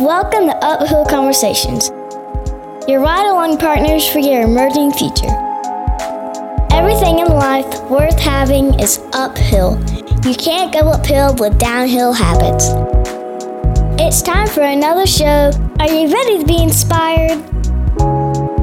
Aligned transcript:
Welcome 0.00 0.46
to 0.46 0.56
Uphill 0.62 1.04
Conversations, 1.06 1.88
your 2.88 3.00
ride 3.00 3.28
along 3.28 3.58
partners 3.58 4.06
for 4.06 4.20
your 4.20 4.42
emerging 4.42 4.92
future. 4.92 5.26
Everything 6.70 7.18
in 7.18 7.26
life 7.26 7.66
worth 7.90 8.16
having 8.16 8.78
is 8.78 9.00
uphill. 9.12 9.76
You 10.24 10.36
can't 10.36 10.72
go 10.72 10.90
uphill 10.90 11.34
with 11.40 11.58
downhill 11.58 12.12
habits. 12.12 12.68
It's 14.00 14.22
time 14.22 14.46
for 14.46 14.60
another 14.60 15.04
show. 15.04 15.50
Are 15.80 15.90
you 15.90 16.12
ready 16.12 16.38
to 16.38 16.44
be 16.46 16.62
inspired? 16.62 17.42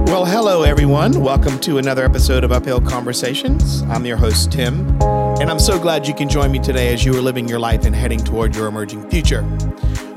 Well, 0.08 0.24
hello, 0.24 0.64
everyone. 0.64 1.20
Welcome 1.20 1.60
to 1.60 1.80
another 1.80 2.06
episode 2.06 2.46
of 2.46 2.54
Uphill 2.54 2.80
Conversations. 2.80 3.82
I'm 3.90 4.06
your 4.06 4.16
host, 4.16 4.54
Tim, 4.54 4.88
and 5.02 5.52
I'm 5.52 5.60
so 5.60 5.78
glad 5.78 6.08
you 6.08 6.14
can 6.14 6.30
join 6.30 6.54
me 6.54 6.60
today 6.60 6.94
as 6.94 7.04
you 7.04 7.14
are 7.18 7.22
living 7.22 7.50
your 7.50 7.60
life 7.60 7.84
and 7.84 7.94
heading 7.94 8.24
toward 8.24 8.56
your 8.56 8.68
emerging 8.68 9.10
future. 9.10 9.42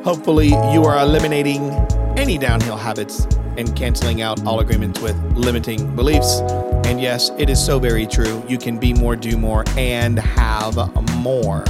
Hopefully, 0.05 0.49
you 0.49 0.85
are 0.85 0.99
eliminating 0.99 1.71
any 2.17 2.39
downhill 2.39 2.77
habits 2.77 3.27
and 3.57 3.75
canceling 3.77 4.23
out 4.23 4.45
all 4.47 4.61
agreements 4.61 5.01
with 5.01 5.17
limiting 5.37 5.95
beliefs. 5.97 6.41
And 6.87 7.01
yes, 7.01 7.31
it 7.39 7.51
is 7.51 7.65
so 7.65 7.79
very 7.79 8.07
true. 8.07 8.43
You 8.49 8.59
can 8.59 8.79
be 8.79 8.95
more, 8.95 9.17
do 9.17 9.37
more, 9.37 9.65
and 9.77 10.19
have 10.19 10.77
more. 11.17 11.67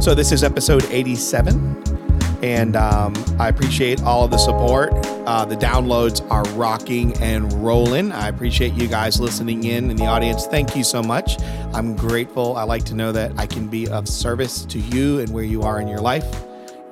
So, 0.00 0.14
this 0.14 0.32
is 0.32 0.42
episode 0.42 0.84
87 0.90 1.98
and 2.42 2.76
um, 2.76 3.14
I 3.38 3.48
appreciate 3.48 4.02
all 4.02 4.24
of 4.24 4.30
the 4.30 4.38
support. 4.38 4.92
Uh, 5.26 5.44
the 5.44 5.56
downloads 5.56 6.28
are 6.30 6.44
rocking 6.54 7.16
and 7.18 7.52
rolling. 7.64 8.12
I 8.12 8.28
appreciate 8.28 8.74
you 8.74 8.86
guys 8.86 9.20
listening 9.20 9.64
in 9.64 9.90
in 9.90 9.96
the 9.96 10.06
audience. 10.06 10.46
Thank 10.46 10.76
you 10.76 10.84
so 10.84 11.02
much. 11.02 11.40
I'm 11.72 11.96
grateful. 11.96 12.56
I 12.56 12.62
like 12.62 12.84
to 12.84 12.94
know 12.94 13.12
that 13.12 13.32
I 13.38 13.46
can 13.46 13.68
be 13.68 13.88
of 13.88 14.08
service 14.08 14.64
to 14.66 14.78
you 14.78 15.18
and 15.18 15.30
where 15.30 15.44
you 15.44 15.62
are 15.62 15.80
in 15.80 15.88
your 15.88 16.00
life, 16.00 16.24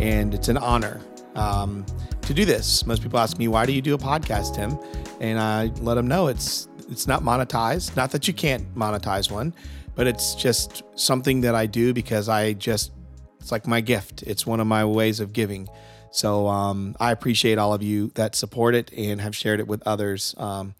and 0.00 0.34
it's 0.34 0.48
an 0.48 0.58
honor 0.58 1.00
um, 1.34 1.84
to 2.22 2.34
do 2.34 2.44
this. 2.44 2.86
Most 2.86 3.02
people 3.02 3.18
ask 3.18 3.38
me, 3.38 3.48
"Why 3.48 3.66
do 3.66 3.72
you 3.72 3.82
do 3.82 3.94
a 3.94 3.98
podcast, 3.98 4.54
Tim?" 4.54 4.78
And 5.20 5.38
I 5.38 5.66
let 5.80 5.94
them 5.94 6.08
know 6.08 6.28
it's 6.28 6.68
it's 6.88 7.06
not 7.06 7.22
monetized. 7.22 7.96
Not 7.96 8.10
that 8.12 8.28
you 8.28 8.34
can't 8.34 8.74
monetize 8.74 9.30
one, 9.30 9.54
but 9.94 10.06
it's 10.06 10.34
just 10.34 10.82
something 10.94 11.40
that 11.42 11.54
I 11.54 11.66
do 11.66 11.92
because 11.92 12.28
I 12.28 12.52
just 12.54 12.92
it's 13.40 13.52
like 13.52 13.66
my 13.66 13.80
gift. 13.80 14.22
It's 14.22 14.46
one 14.46 14.60
of 14.60 14.66
my 14.66 14.84
ways 14.84 15.20
of 15.20 15.32
giving. 15.32 15.68
So 16.10 16.48
um, 16.48 16.96
I 16.98 17.12
appreciate 17.12 17.58
all 17.58 17.74
of 17.74 17.82
you 17.82 18.10
that 18.14 18.34
support 18.34 18.74
it 18.74 18.90
and 18.92 19.20
have 19.20 19.36
shared 19.36 19.60
it 19.60 19.68
with 19.68 19.82
others 19.86 20.34
um, 20.38 20.74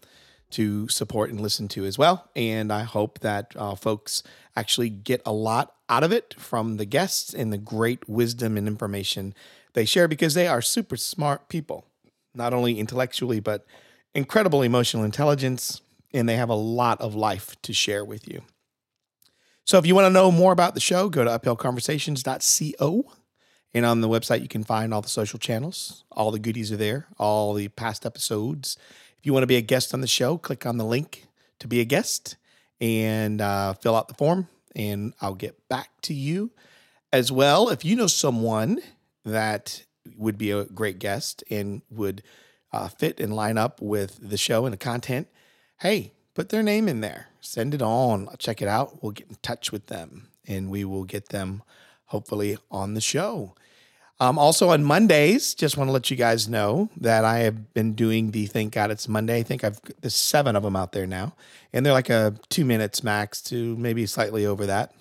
to 0.51 0.87
support 0.87 1.29
and 1.29 1.39
listen 1.39 1.67
to 1.69 1.85
as 1.85 1.97
well. 1.97 2.29
And 2.35 2.71
I 2.71 2.83
hope 2.83 3.19
that 3.19 3.53
uh, 3.55 3.75
folks 3.75 4.23
actually 4.55 4.89
get 4.89 5.21
a 5.25 5.33
lot 5.33 5.73
out 5.89 6.03
of 6.03 6.11
it 6.11 6.35
from 6.37 6.77
the 6.77 6.85
guests 6.85 7.33
and 7.33 7.51
the 7.51 7.57
great 7.57 8.07
wisdom 8.07 8.57
and 8.57 8.67
information 8.67 9.33
they 9.73 9.85
share 9.85 10.07
because 10.07 10.33
they 10.33 10.47
are 10.47 10.61
super 10.61 10.97
smart 10.97 11.49
people, 11.49 11.85
not 12.33 12.53
only 12.53 12.79
intellectually, 12.79 13.39
but 13.39 13.65
incredible 14.15 14.61
emotional 14.61 15.03
intelligence. 15.03 15.81
And 16.13 16.27
they 16.27 16.35
have 16.35 16.49
a 16.49 16.55
lot 16.55 16.99
of 17.01 17.13
life 17.13 17.55
to 17.61 17.73
share 17.73 18.03
with 18.03 18.27
you. 18.27 18.41
So 19.65 19.77
if 19.77 19.85
you 19.85 19.93
want 19.93 20.05
to 20.05 20.09
know 20.09 20.31
more 20.31 20.53
about 20.53 20.73
the 20.73 20.79
show, 20.79 21.09
go 21.09 21.25
to 21.25 21.29
uphillconversations.co. 21.29 23.11
And 23.73 23.85
on 23.85 24.01
the 24.01 24.07
website, 24.07 24.41
you 24.41 24.47
can 24.47 24.63
find 24.63 24.93
all 24.93 25.01
the 25.01 25.09
social 25.09 25.37
channels. 25.37 26.05
All 26.11 26.31
the 26.31 26.39
goodies 26.39 26.71
are 26.71 26.77
there, 26.77 27.07
all 27.19 27.53
the 27.53 27.67
past 27.67 28.05
episodes. 28.05 28.77
If 29.19 29.25
you 29.25 29.33
want 29.33 29.43
to 29.43 29.47
be 29.47 29.55
a 29.55 29.61
guest 29.61 29.93
on 29.93 30.01
the 30.01 30.07
show, 30.07 30.37
click 30.37 30.65
on 30.65 30.77
the 30.77 30.85
link 30.85 31.27
to 31.59 31.67
be 31.67 31.79
a 31.81 31.85
guest 31.85 32.37
and 32.79 33.41
uh, 33.41 33.73
fill 33.73 33.95
out 33.95 34.07
the 34.07 34.13
form, 34.13 34.47
and 34.75 35.13
I'll 35.21 35.35
get 35.35 35.67
back 35.67 35.89
to 36.03 36.13
you. 36.13 36.51
As 37.11 37.31
well, 37.31 37.69
if 37.69 37.83
you 37.83 37.95
know 37.95 38.07
someone 38.07 38.79
that 39.25 39.83
would 40.17 40.37
be 40.37 40.51
a 40.51 40.65
great 40.65 40.99
guest 40.99 41.43
and 41.49 41.81
would 41.89 42.21
uh, 42.71 42.87
fit 42.87 43.19
and 43.19 43.35
line 43.35 43.57
up 43.57 43.81
with 43.81 44.19
the 44.21 44.37
show 44.37 44.65
and 44.65 44.73
the 44.73 44.77
content, 44.77 45.27
hey, 45.79 46.13
put 46.33 46.49
their 46.49 46.63
name 46.63 46.87
in 46.87 47.01
there. 47.01 47.27
Send 47.41 47.73
it 47.73 47.81
on. 47.81 48.29
Check 48.37 48.61
it 48.61 48.67
out. 48.67 49.01
We'll 49.01 49.13
get 49.13 49.29
in 49.29 49.37
touch 49.41 49.71
with 49.71 49.87
them 49.87 50.27
and 50.47 50.69
we 50.69 50.85
will 50.85 51.03
get 51.03 51.29
them 51.29 51.63
hopefully 52.05 52.57
on 52.69 52.93
the 52.93 53.01
show. 53.01 53.55
Um, 54.19 54.39
also 54.39 54.69
on 54.69 54.83
Mondays, 54.83 55.53
just 55.53 55.77
want 55.77 55.89
to 55.89 55.91
let 55.91 56.09
you 56.09 56.17
guys 56.17 56.49
know 56.49 56.89
that 56.97 57.23
I 57.23 57.39
have 57.39 57.73
been 57.73 57.93
doing 57.93 58.31
the 58.31 58.47
Thank 58.47 58.73
God 58.73 58.89
It's 58.89 59.07
Monday. 59.07 59.37
I 59.37 59.43
think 59.43 59.63
I've 59.63 59.79
there's 60.01 60.15
seven 60.15 60.55
of 60.55 60.63
them 60.63 60.75
out 60.75 60.91
there 60.91 61.05
now, 61.05 61.35
and 61.71 61.85
they're 61.85 61.93
like 61.93 62.09
a 62.09 62.33
two 62.49 62.65
minutes 62.65 63.03
max 63.03 63.41
to 63.43 63.75
maybe 63.77 64.05
slightly 64.07 64.45
over 64.45 64.65
that 64.65 64.91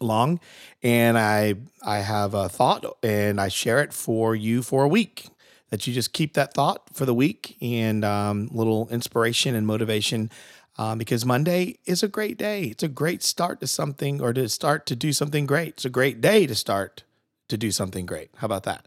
long. 0.00 0.40
And 0.82 1.18
I 1.18 1.56
I 1.82 1.98
have 1.98 2.32
a 2.32 2.48
thought 2.48 2.84
and 3.02 3.40
I 3.40 3.48
share 3.48 3.80
it 3.80 3.92
for 3.92 4.34
you 4.34 4.62
for 4.62 4.84
a 4.84 4.88
week. 4.88 5.28
That 5.68 5.86
you 5.86 5.92
just 5.92 6.12
keep 6.12 6.34
that 6.34 6.52
thought 6.52 6.96
for 6.96 7.06
the 7.06 7.14
week 7.14 7.56
and 7.60 8.04
um, 8.04 8.48
little 8.50 8.88
inspiration 8.88 9.54
and 9.54 9.64
motivation 9.64 10.28
um, 10.78 10.98
because 10.98 11.24
Monday 11.24 11.78
is 11.84 12.02
a 12.02 12.08
great 12.08 12.38
day. 12.38 12.64
It's 12.64 12.82
a 12.82 12.88
great 12.88 13.22
start 13.22 13.60
to 13.60 13.68
something 13.68 14.20
or 14.20 14.32
to 14.32 14.48
start 14.48 14.84
to 14.86 14.96
do 14.96 15.12
something 15.12 15.46
great. 15.46 15.74
It's 15.74 15.84
a 15.84 15.90
great 15.90 16.20
day 16.20 16.46
to 16.48 16.56
start 16.56 17.04
to 17.50 17.56
do 17.56 17.70
something 17.70 18.06
great. 18.06 18.30
How 18.36 18.46
about 18.46 18.64
that? 18.64 18.86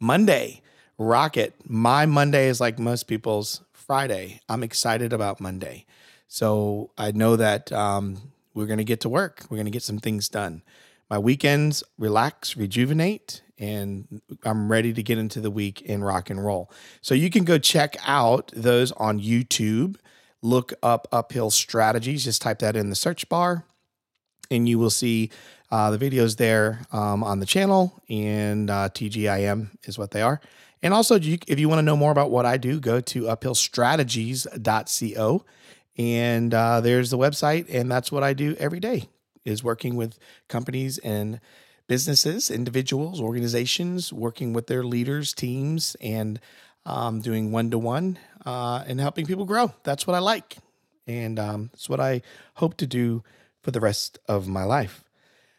Monday, 0.00 0.62
rocket. 0.98 1.54
My 1.68 2.06
Monday 2.06 2.48
is 2.48 2.60
like 2.60 2.78
most 2.78 3.04
people's 3.04 3.60
Friday. 3.72 4.40
I'm 4.48 4.62
excited 4.62 5.12
about 5.12 5.40
Monday. 5.40 5.86
So 6.28 6.90
I 6.98 7.12
know 7.12 7.36
that 7.36 7.70
um, 7.72 8.32
we're 8.54 8.66
going 8.66 8.78
to 8.78 8.84
get 8.84 9.00
to 9.02 9.08
work. 9.08 9.44
We're 9.48 9.56
going 9.56 9.66
to 9.66 9.70
get 9.70 9.82
some 9.82 9.98
things 9.98 10.28
done. 10.28 10.62
My 11.10 11.18
weekends, 11.18 11.84
relax, 11.98 12.56
rejuvenate, 12.56 13.42
and 13.58 14.22
I'm 14.42 14.72
ready 14.72 14.92
to 14.94 15.02
get 15.02 15.18
into 15.18 15.40
the 15.40 15.50
week 15.50 15.82
in 15.82 16.02
rock 16.02 16.30
and 16.30 16.44
roll. 16.44 16.70
So 17.02 17.14
you 17.14 17.30
can 17.30 17.44
go 17.44 17.58
check 17.58 17.96
out 18.06 18.50
those 18.54 18.90
on 18.92 19.20
YouTube 19.20 19.96
look 20.44 20.74
up 20.82 21.08
Uphill 21.10 21.50
Strategies. 21.50 22.24
Just 22.24 22.42
type 22.42 22.60
that 22.60 22.76
in 22.76 22.90
the 22.90 22.94
search 22.94 23.28
bar, 23.28 23.64
and 24.50 24.68
you 24.68 24.78
will 24.78 24.90
see 24.90 25.30
uh, 25.70 25.90
the 25.90 25.98
videos 25.98 26.36
there 26.36 26.80
um, 26.92 27.24
on 27.24 27.40
the 27.40 27.46
channel. 27.46 28.00
And 28.08 28.70
uh, 28.70 28.88
TGIM 28.90 29.70
is 29.84 29.98
what 29.98 30.12
they 30.12 30.22
are. 30.22 30.40
And 30.82 30.94
also, 30.94 31.16
if 31.16 31.58
you 31.58 31.68
want 31.68 31.78
to 31.78 31.82
know 31.82 31.96
more 31.96 32.12
about 32.12 32.30
what 32.30 32.46
I 32.46 32.58
do, 32.58 32.78
go 32.78 33.00
to 33.00 33.22
uphillstrategies.co. 33.22 35.44
And 35.96 36.52
uh, 36.52 36.80
there's 36.80 37.10
the 37.10 37.18
website, 37.18 37.72
and 37.72 37.88
that's 37.90 38.12
what 38.12 38.22
I 38.22 38.34
do 38.34 38.54
every 38.58 38.80
day 38.80 39.08
is 39.44 39.62
working 39.62 39.96
with 39.96 40.18
companies 40.48 40.98
and 40.98 41.40
businesses, 41.86 42.50
individuals, 42.50 43.20
organizations, 43.20 44.12
working 44.12 44.52
with 44.54 44.66
their 44.68 44.82
leaders, 44.82 45.34
teams, 45.34 45.96
and 46.00 46.40
um, 46.86 47.20
doing 47.20 47.52
one 47.52 47.70
to 47.70 47.78
one 47.78 48.18
and 48.44 49.00
helping 49.00 49.26
people 49.26 49.44
grow. 49.44 49.72
That's 49.82 50.06
what 50.06 50.14
I 50.14 50.20
like. 50.20 50.56
And 51.06 51.38
um, 51.38 51.70
it's 51.74 51.88
what 51.88 52.00
I 52.00 52.22
hope 52.54 52.76
to 52.78 52.86
do 52.86 53.22
for 53.64 53.70
the 53.70 53.80
rest 53.80 54.18
of 54.28 54.46
my 54.46 54.62
life. 54.62 55.02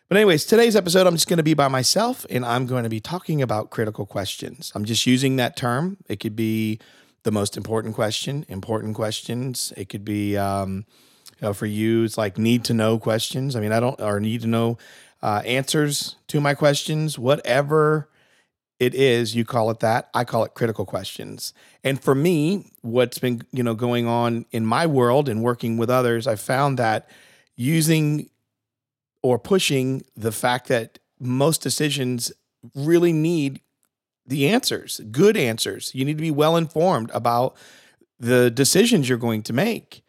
But, 0.08 0.18
anyways, 0.18 0.46
today's 0.46 0.76
episode, 0.76 1.08
I'm 1.08 1.16
just 1.16 1.28
going 1.28 1.38
to 1.38 1.44
be 1.44 1.56
by 1.56 1.68
myself 1.68 2.28
and 2.30 2.46
I'm 2.46 2.68
going 2.68 2.84
to 2.84 2.90
be 2.90 3.00
talking 3.00 3.42
about 3.42 3.72
critical 3.72 4.06
questions. 4.06 4.72
I'm 4.76 4.86
just 4.86 5.08
using 5.08 5.38
that 5.38 5.58
term. 5.58 5.98
It 6.08 6.20
could 6.20 6.36
be 6.36 6.80
the 7.24 7.32
most 7.32 7.58
important 7.58 7.96
question, 7.96 8.46
important 8.48 8.96
questions. 8.96 9.74
It 9.76 9.90
could 9.90 10.06
be, 10.06 10.38
um, 10.38 10.86
you 11.42 11.48
know, 11.48 11.54
for 11.54 11.66
you, 11.66 12.04
it's 12.04 12.20
like 12.20 12.38
need 12.38 12.64
to 12.66 12.74
know 12.76 13.00
questions. 13.00 13.56
I 13.56 13.60
mean, 13.60 13.72
I 13.72 13.80
don't, 13.80 14.00
or 14.00 14.20
need 14.20 14.42
to 14.42 14.48
know 14.48 14.78
uh, 15.24 15.42
answers 15.44 16.18
to 16.28 16.40
my 16.40 16.54
questions, 16.54 17.18
whatever 17.18 18.08
it 18.80 18.94
is 18.94 19.36
you 19.36 19.46
call 19.46 19.70
it 19.70 19.80
that 19.80 20.10
i 20.14 20.24
call 20.24 20.44
it 20.44 20.54
critical 20.54 20.86
questions 20.86 21.54
and 21.84 22.02
for 22.02 22.14
me 22.14 22.70
what's 22.82 23.20
been 23.20 23.42
you 23.52 23.64
know 23.64 23.74
going 23.74 24.06
on 24.06 24.46
in 24.52 24.66
my 24.66 24.86
world 24.86 25.30
and 25.30 25.42
working 25.42 25.78
with 25.78 25.90
others 25.90 26.28
i 26.28 26.36
found 26.36 26.78
that 26.78 27.10
using 27.56 28.30
or 29.22 29.40
pushing 29.40 30.04
the 30.16 30.31
fact 30.31 30.68
that 30.68 31.00
most 31.19 31.62
decisions 31.62 32.31
really 32.75 33.13
need 33.13 33.62
the 34.28 34.48
answers 34.48 35.02
good 35.12 35.38
answers. 35.38 35.92
You 35.94 36.04
need 36.04 36.18
to 36.18 36.22
be 36.22 36.31
well 36.31 36.57
informed 36.57 37.12
about 37.13 37.56
the 38.19 38.50
decisions 38.50 39.07
you're 39.07 39.18
going 39.18 39.44
to 39.44 39.54
make. 39.54 40.04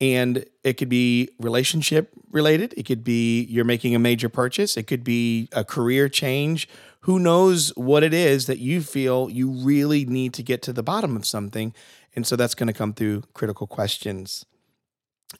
And 0.00 0.44
it 0.62 0.74
could 0.74 0.88
be 0.88 1.30
relationship 1.40 2.10
related. 2.30 2.72
It 2.76 2.84
could 2.84 3.02
be 3.02 3.42
you're 3.44 3.64
making 3.64 3.94
a 3.94 3.98
major 3.98 4.28
purchase. 4.28 4.76
It 4.76 4.84
could 4.84 5.02
be 5.02 5.48
a 5.52 5.64
career 5.64 6.08
change. 6.08 6.68
Who 7.00 7.18
knows 7.18 7.72
what 7.76 8.04
it 8.04 8.14
is 8.14 8.46
that 8.46 8.58
you 8.58 8.80
feel 8.80 9.28
you 9.28 9.50
really 9.50 10.04
need 10.04 10.34
to 10.34 10.42
get 10.42 10.62
to 10.62 10.72
the 10.72 10.82
bottom 10.82 11.16
of 11.16 11.26
something. 11.26 11.74
And 12.14 12.26
so 12.26 12.36
that's 12.36 12.54
going 12.54 12.68
to 12.68 12.72
come 12.72 12.92
through 12.92 13.24
critical 13.34 13.66
questions. 13.66 14.46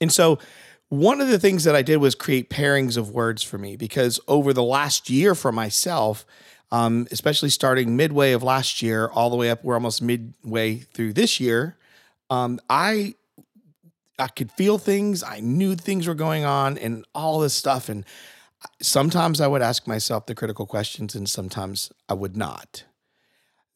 And 0.00 0.12
so 0.12 0.38
one 0.88 1.20
of 1.20 1.28
the 1.28 1.38
things 1.38 1.64
that 1.64 1.74
I 1.76 1.82
did 1.82 1.98
was 1.98 2.14
create 2.14 2.50
pairings 2.50 2.96
of 2.96 3.10
words 3.10 3.42
for 3.42 3.58
me 3.58 3.76
because 3.76 4.20
over 4.26 4.52
the 4.52 4.62
last 4.62 5.10
year 5.10 5.34
for 5.34 5.52
myself, 5.52 6.24
um, 6.70 7.06
especially 7.10 7.50
starting 7.50 7.96
midway 7.96 8.32
of 8.32 8.42
last 8.42 8.82
year, 8.82 9.08
all 9.08 9.30
the 9.30 9.36
way 9.36 9.50
up, 9.50 9.64
we're 9.64 9.74
almost 9.74 10.02
midway 10.02 10.76
through 10.76 11.12
this 11.14 11.40
year. 11.40 11.76
Um, 12.30 12.58
I 12.68 13.14
I 14.18 14.28
could 14.28 14.50
feel 14.52 14.78
things. 14.78 15.22
I 15.22 15.40
knew 15.40 15.76
things 15.76 16.06
were 16.08 16.14
going 16.14 16.44
on 16.44 16.76
and 16.76 17.04
all 17.14 17.38
this 17.38 17.54
stuff. 17.54 17.88
And 17.88 18.04
sometimes 18.82 19.40
I 19.40 19.46
would 19.46 19.62
ask 19.62 19.86
myself 19.86 20.26
the 20.26 20.34
critical 20.34 20.66
questions 20.66 21.14
and 21.14 21.28
sometimes 21.28 21.92
I 22.08 22.14
would 22.14 22.36
not. 22.36 22.84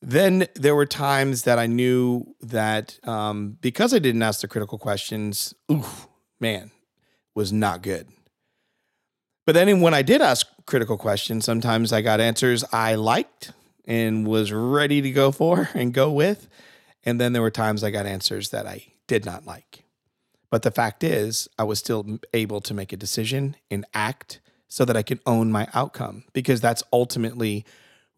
then 0.02 0.48
there 0.56 0.74
were 0.74 0.86
times 0.86 1.44
that 1.44 1.58
I 1.60 1.66
knew 1.66 2.34
that 2.40 2.98
um, 3.06 3.56
because 3.60 3.94
I 3.94 4.00
didn't 4.00 4.22
ask 4.22 4.40
the 4.40 4.48
critical 4.48 4.76
questions, 4.78 5.54
oof, 5.70 6.08
man, 6.40 6.72
was 7.34 7.52
not 7.52 7.82
good. 7.82 8.08
But 9.44 9.54
then 9.54 9.80
when 9.80 9.94
I 9.94 10.02
did 10.02 10.22
ask 10.22 10.46
critical 10.66 10.96
questions, 10.96 11.44
sometimes 11.44 11.92
I 11.92 12.00
got 12.00 12.20
answers 12.20 12.64
I 12.72 12.94
liked 12.94 13.52
and 13.84 14.26
was 14.26 14.52
ready 14.52 15.02
to 15.02 15.10
go 15.10 15.32
for 15.32 15.68
and 15.74 15.92
go 15.92 16.12
with. 16.12 16.48
And 17.04 17.20
then 17.20 17.32
there 17.32 17.42
were 17.42 17.50
times 17.50 17.82
I 17.82 17.90
got 17.90 18.06
answers 18.06 18.50
that 18.50 18.66
I 18.66 18.86
did 19.08 19.24
not 19.24 19.44
like. 19.44 19.84
But 20.50 20.62
the 20.62 20.70
fact 20.70 21.02
is, 21.02 21.48
I 21.58 21.64
was 21.64 21.78
still 21.78 22.20
able 22.34 22.60
to 22.60 22.74
make 22.74 22.92
a 22.92 22.96
decision 22.96 23.56
and 23.70 23.86
act 23.94 24.40
so 24.68 24.84
that 24.84 24.96
I 24.96 25.02
could 25.02 25.20
own 25.26 25.50
my 25.50 25.66
outcome 25.74 26.24
because 26.32 26.60
that's 26.60 26.82
ultimately 26.92 27.64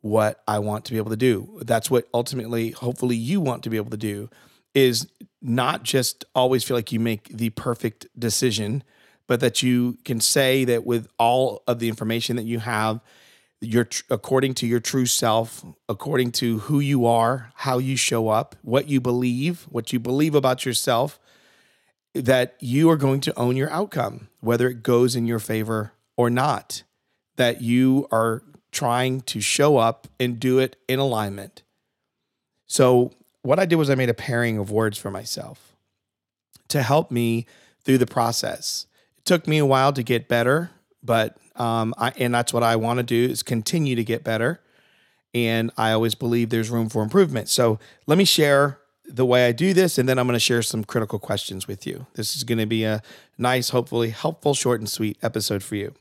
what 0.01 0.43
I 0.47 0.59
want 0.59 0.85
to 0.85 0.93
be 0.93 0.99
able 0.99 1.11
to 1.11 1.17
do. 1.17 1.61
That's 1.63 1.91
what 1.91 2.09
ultimately, 2.13 2.71
hopefully, 2.71 3.17
you 3.17 3.41
want 3.41 3.63
to 3.63 3.71
be 3.71 3.77
able 3.77 3.91
to 3.91 3.97
do 3.97 4.29
is 4.75 5.09
not 5.41 5.85
just 5.85 6.25
always 6.35 6.65
feel 6.65 6.77
like 6.77 6.93
you 6.93 7.01
make 7.01 7.29
the 7.29 7.51
perfect 7.51 8.07
decision, 8.19 8.83
but 9.27 9.41
that 9.41 9.63
you 9.63 9.99
can 10.05 10.21
say 10.21 10.65
that 10.65 10.85
with 10.85 11.09
all 11.19 11.63
of 11.67 11.79
the 11.79 11.89
information 11.89 12.37
that 12.37 12.45
you 12.45 12.59
have, 12.59 13.01
your 13.61 13.89
according 14.11 14.55
to 14.55 14.67
your 14.67 14.81
true 14.81 15.07
self, 15.07 15.65
according 15.89 16.33
to 16.33 16.59
who 16.61 16.81
you 16.81 17.07
are, 17.07 17.53
how 17.55 17.79
you 17.79 17.97
show 17.97 18.29
up, 18.29 18.57
what 18.63 18.89
you 18.89 19.01
believe, 19.01 19.63
what 19.71 19.93
you 19.93 19.99
believe 19.99 20.35
about 20.35 20.67
yourself, 20.67 21.19
that 22.15 22.57
you 22.61 22.91
are 22.91 22.97
going 22.97 23.21
to 23.21 23.39
own 23.39 23.57
your 23.57 23.71
outcome, 23.71 24.29
whether 24.41 24.69
it 24.69 24.83
goes 24.83 25.17
in 25.17 25.27
your 25.27 25.39
favor 25.39 25.93
or 26.17 26.31
not. 26.31 26.83
That 27.37 27.63
you 27.63 28.07
are 28.13 28.43
trying 28.71 29.23
to 29.23 29.41
show 29.41 29.77
up 29.77 30.07
and 30.21 30.39
do 30.39 30.59
it 30.59 30.77
in 30.89 30.99
alignment. 30.99 31.63
So, 32.67 33.13
what 33.43 33.59
I 33.59 33.67
did 33.67 33.77
was 33.77 33.91
I 33.91 33.95
made 33.95 34.09
a 34.09 34.15
pairing 34.15 34.59
of 34.59 34.71
words 34.71 34.97
for 34.97 35.11
myself 35.11 35.75
to 36.69 36.83
help 36.83 37.11
me 37.11 37.47
through 37.85 37.99
the 37.99 38.07
process. 38.07 38.87
Took 39.25 39.47
me 39.47 39.59
a 39.59 39.67
while 39.67 39.93
to 39.93 40.03
get 40.03 40.29
better, 40.29 40.71
but 41.03 41.37
um, 41.57 41.95
I, 41.97 42.13
and 42.19 42.35
that's 42.35 42.53
what 42.53 42.63
I 42.63 42.77
want 42.77 42.99
to 42.99 43.03
do 43.03 43.25
is 43.31 43.43
continue 43.43 43.95
to 43.97 44.05
get 44.05 44.25
better. 44.25 44.61
And 45.33 45.71
I 45.77 45.93
always 45.93 46.15
believe 46.15 46.51
there's 46.51 46.71
room 46.71 46.89
for 46.89 47.03
improvement. 47.03 47.49
So 47.49 47.79
let 48.07 48.19
me 48.19 48.25
share 48.25 48.79
the 49.07 49.27
way 49.27 49.47
I 49.47 49.53
do 49.53 49.75
this, 49.75 49.99
and 49.99 50.09
then 50.09 50.19
I'm 50.19 50.27
going 50.27 50.35
to 50.35 50.41
share 50.41 50.63
some 50.63 50.85
critical 50.85 51.19
questions 51.19 51.67
with 51.67 51.87
you. 51.87 52.07
This 52.15 52.37
is 52.37 52.45
going 52.45 52.59
to 52.59 52.67
be 52.67 52.85
a 52.85 53.03
nice, 53.37 53.71
hopefully 53.71 54.11
helpful, 54.11 54.55
short 54.55 54.81
and 54.81 54.89
sweet 54.89 55.19
episode 55.23 55.63
for 55.63 55.77
you. 55.77 55.95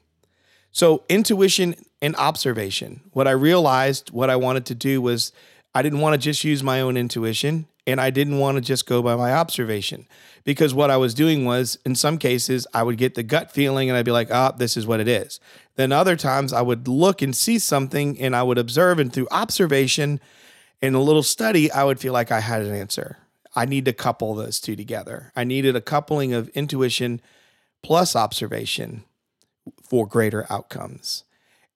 So, 0.72 1.04
intuition 1.10 1.76
and 2.02 2.16
observation. 2.16 3.02
What 3.12 3.28
I 3.28 3.32
realized, 3.32 4.12
what 4.12 4.30
I 4.30 4.36
wanted 4.36 4.66
to 4.68 4.76
do 4.76 5.02
was 5.02 5.32
I 5.76 5.82
didn't 5.82 6.00
want 6.00 6.14
to 6.14 6.20
just 6.20 6.44
use 6.44 6.64
my 6.64 6.82
own 6.82 6.98
intuition 6.98 7.68
and 7.86 8.00
I 8.00 8.10
didn't 8.10 8.40
want 8.40 8.56
to 8.56 8.62
just 8.62 8.86
go 8.86 9.02
by 9.02 9.16
my 9.16 9.34
observation 9.34 10.08
because 10.44 10.74
what 10.74 10.92
I 10.92 10.98
was 10.98 11.14
doing 11.14 11.46
was, 11.46 11.78
in 11.86 11.96
some 11.96 12.18
cases, 12.18 12.68
I 12.74 12.84
would 12.84 12.98
get 12.98 13.16
the 13.16 13.24
gut 13.24 13.52
feeling 13.52 13.90
and 13.90 13.98
I'd 13.98 14.06
be 14.06 14.12
like, 14.12 14.30
ah, 14.32 14.52
oh, 14.54 14.58
this 14.58 14.78
is 14.78 14.86
what 14.86 15.00
it 15.00 15.08
is. 15.08 15.40
Then 15.76 15.92
other 15.92 16.16
times 16.16 16.54
I 16.54 16.62
would 16.62 16.88
look 16.88 17.22
and 17.22 17.36
see 17.36 17.60
something 17.60 18.20
and 18.20 18.36
I 18.36 18.44
would 18.44 18.58
observe, 18.58 19.00
and 19.00 19.12
through 19.12 19.28
observation 19.32 20.20
and 20.82 20.96
a 20.96 21.00
little 21.00 21.24
study, 21.24 21.72
I 21.72 21.84
would 21.84 22.00
feel 22.00 22.14
like 22.14 22.32
I 22.32 22.42
had 22.42 22.62
an 22.62 22.76
answer. 22.76 23.18
I 23.56 23.66
need 23.66 23.86
to 23.86 23.94
couple 23.94 24.34
those 24.36 24.60
two 24.60 24.76
together. 24.76 25.32
I 25.36 25.44
needed 25.44 25.76
a 25.76 25.82
coupling 25.82 26.34
of 26.34 26.50
intuition 26.50 27.22
plus 27.82 28.16
observation 28.16 29.04
for 29.82 30.08
greater 30.08 30.46
outcomes. 30.50 31.24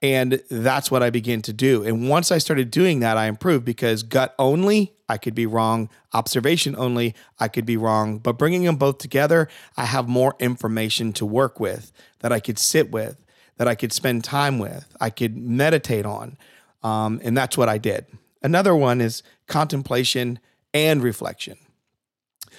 And 0.02 0.44
that's 0.50 0.92
what 0.92 1.02
I 1.02 1.10
began 1.10 1.42
to 1.44 1.54
do. 1.54 1.84
And 1.84 2.08
once 2.08 2.32
I 2.32 2.38
started 2.38 2.70
doing 2.70 3.00
that, 3.00 3.18
I 3.18 3.26
improved 3.26 3.66
because 3.66 4.04
gut 4.04 4.36
only, 4.38 4.94
I 5.10 5.18
could 5.18 5.34
be 5.34 5.48
wrong. 5.48 5.90
Observation 6.14 6.76
only, 6.78 7.16
I 7.40 7.48
could 7.48 7.66
be 7.66 7.78
wrong. 7.78 8.20
But 8.20 8.38
bringing 8.38 8.64
them 8.64 8.76
both 8.76 9.00
together, 9.00 9.48
I 9.76 9.86
have 9.86 10.08
more 10.08 10.36
information 10.40 11.14
to 11.14 11.26
work 11.26 11.60
with 11.60 11.92
that 12.20 12.32
I 12.32 12.40
could 12.40 12.60
sit 12.60 12.92
with, 12.92 13.26
that 13.58 13.68
I 13.68 13.74
could 13.74 13.92
spend 13.92 14.24
time 14.24 14.60
with, 14.60 14.86
I 15.02 15.10
could 15.10 15.36
meditate 15.36 16.06
on. 16.06 16.38
Um, 16.84 17.20
and 17.24 17.36
that's 17.36 17.58
what 17.58 17.70
I 17.70 17.80
did. 17.80 18.06
Another 18.44 18.76
one 18.76 19.02
is 19.02 19.24
contemplation 19.48 20.40
and 20.74 21.02
reflection. 21.02 21.58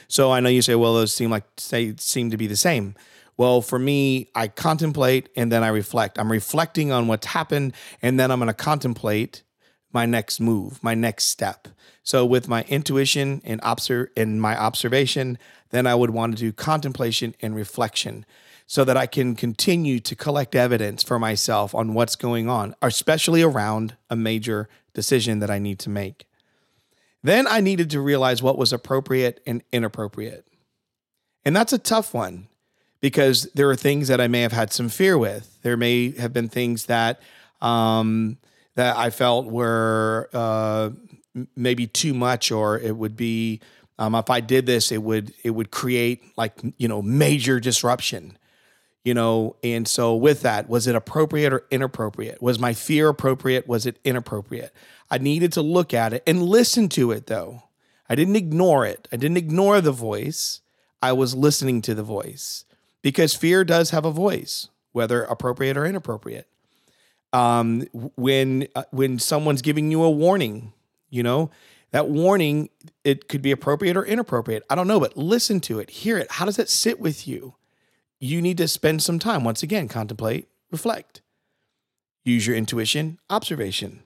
So 0.09 0.33
I 0.33 0.41
know 0.41 0.49
you 0.49 0.63
say, 0.63 0.75
well, 0.75 0.95
those 0.95 1.13
seem 1.13 1.31
like 1.31 1.45
say 1.57 1.95
seem 1.99 2.31
to 2.31 2.37
be 2.37 2.47
the 2.47 2.57
same. 2.57 2.95
Well, 3.39 3.63
for 3.63 3.79
me, 3.79 4.31
I 4.35 4.49
contemplate 4.49 5.29
and 5.37 5.51
then 5.51 5.63
I 5.63 5.69
reflect. 5.69 6.19
I'm 6.19 6.31
reflecting 6.31 6.91
on 6.91 7.07
what's 7.07 7.29
happened 7.29 7.73
and 8.03 8.19
then 8.19 8.33
I'm 8.33 8.41
going 8.41 8.49
to 8.49 8.53
contemplate 8.53 9.45
my 9.93 10.05
next 10.07 10.41
move, 10.41 10.83
my 10.83 10.95
next 10.95 11.27
step. 11.27 11.69
So 12.03 12.27
with 12.27 12.49
my 12.49 12.65
intuition 12.65 13.41
and 13.45 13.61
observe 13.63 14.09
and 14.17 14.43
my 14.43 14.59
observation, 14.59 15.39
then 15.71 15.87
I 15.87 15.95
would 15.95 16.11
want 16.11 16.37
to 16.37 16.41
do 16.41 16.53
contemplation 16.53 17.35
and 17.41 17.55
reflection 17.55 18.27
so 18.67 18.85
that 18.85 18.97
I 18.97 19.07
can 19.07 19.37
continue 19.37 20.01
to 20.01 20.17
collect 20.17 20.57
evidence 20.57 21.03
for 21.05 21.19
myself 21.19 21.75
on 21.75 21.95
what's 21.95 22.17
going 22.17 22.49
on, 22.49 22.75
especially 22.83 23.41
around 23.41 23.97
a 24.11 24.17
major 24.17 24.69
decision 24.95 25.39
that 25.39 25.51
I 25.51 25.61
need 25.61 25.79
to 25.81 25.91
make. 25.91 26.27
Then 27.23 27.47
I 27.47 27.61
needed 27.61 27.89
to 27.91 28.01
realize 28.01 28.43
what 28.43 28.59
was 28.59 28.73
appropriate 28.73 29.41
and 29.47 29.63
inappropriate. 29.73 30.47
And 31.45 31.55
that's 31.55 31.73
a 31.73 31.79
tough 31.79 32.13
one 32.13 32.49
because 33.01 33.45
there 33.55 33.71
are 33.71 33.77
things 33.77 34.09
that 34.09 34.21
I 34.21 34.29
may 34.29 34.43
have 34.43 34.53
had 34.53 34.73
some 34.73 34.89
fear 34.89 35.17
with. 35.17 35.61
There 35.63 35.77
may 35.77 36.11
have 36.13 36.33
been 36.33 36.49
things 36.49 36.87
that 36.87 37.21
um, 37.61 38.39
that 38.75 38.97
I 38.97 39.11
felt 39.11 39.47
were 39.47 40.29
uh, 40.33 40.91
maybe 41.57 41.87
too 41.87 42.15
much, 42.15 42.51
or 42.51 42.79
it 42.79 42.97
would 42.97 43.17
be 43.17 43.61
um, 43.99 44.15
if 44.15 44.31
I 44.31 44.41
did 44.41 44.67
this, 44.67 44.93
it 44.93 45.03
would 45.03 45.35
it 45.43 45.51
would 45.51 45.71
create 45.71 46.23
like 46.37 46.53
you 46.77 46.89
know 46.89 47.03
major 47.03 47.61
disruption. 47.61 48.37
You 49.05 49.15
know, 49.15 49.57
and 49.63 49.89
so 49.89 50.17
with 50.17 50.43
that, 50.43 50.69
was 50.69 50.87
it 50.87 50.95
appropriate 50.95 51.53
or 51.53 51.65
inappropriate? 51.71 52.43
Was 52.43 52.59
my 52.59 52.75
fear 52.75 53.09
appropriate? 53.09 53.67
Was 53.67 53.87
it 53.87 53.99
inappropriate? 54.05 54.75
I 55.11 55.17
needed 55.17 55.53
to 55.53 55.63
look 55.63 55.95
at 55.95 56.13
it 56.13 56.23
and 56.27 56.43
listen 56.43 56.89
to 56.91 57.13
it 57.13 57.27
though. 57.27 57.63
I 58.09 58.15
didn't 58.15 58.37
ignore 58.37 58.85
it. 58.85 59.09
I 59.11 59.17
didn't 59.17 59.37
ignore 59.37 59.81
the 59.81 59.93
voice. 59.93 60.61
I 61.01 61.13
was 61.13 61.35
listening 61.35 61.81
to 61.83 61.95
the 61.95 62.03
voice 62.03 62.65
because 63.03 63.35
fear 63.35 63.65
does 63.65 63.91
have 63.91 64.05
a 64.05 64.11
voice, 64.11 64.69
whether 64.93 65.25
appropriate 65.25 65.77
or 65.77 65.85
inappropriate. 65.85 66.49
Um, 67.33 67.87
when 68.17 68.69
uh, 68.75 68.85
when 68.91 69.19
someone's 69.19 69.63
giving 69.63 69.91
you 69.91 70.03
a 70.03 70.11
warning, 70.11 70.73
you 71.11 71.23
know 71.23 71.51
that 71.91 72.09
warning 72.09 72.71
it 73.05 73.29
could 73.29 73.43
be 73.43 73.51
appropriate 73.51 73.97
or 73.97 74.05
inappropriate. 74.05 74.65
I 74.71 74.75
don't 74.75 74.89
know, 74.89 75.01
but 75.01 75.17
listen 75.17 75.61
to 75.61 75.79
it, 75.79 75.91
hear 75.91 76.19
it. 76.19 76.33
How 76.33 76.45
does 76.45 76.59
it 76.59 76.69
sit 76.69 77.01
with 77.01 77.29
you? 77.29 77.55
You 78.19 78.43
need 78.43 78.57
to 78.59 78.69
spend 78.69 79.03
some 79.03 79.19
time 79.19 79.45
once 79.45 79.63
again, 79.63 79.89
contemplate, 79.89 80.49
reflect, 80.71 81.23
use 82.25 82.47
your 82.47 82.57
intuition, 82.57 83.19
observation 83.31 84.03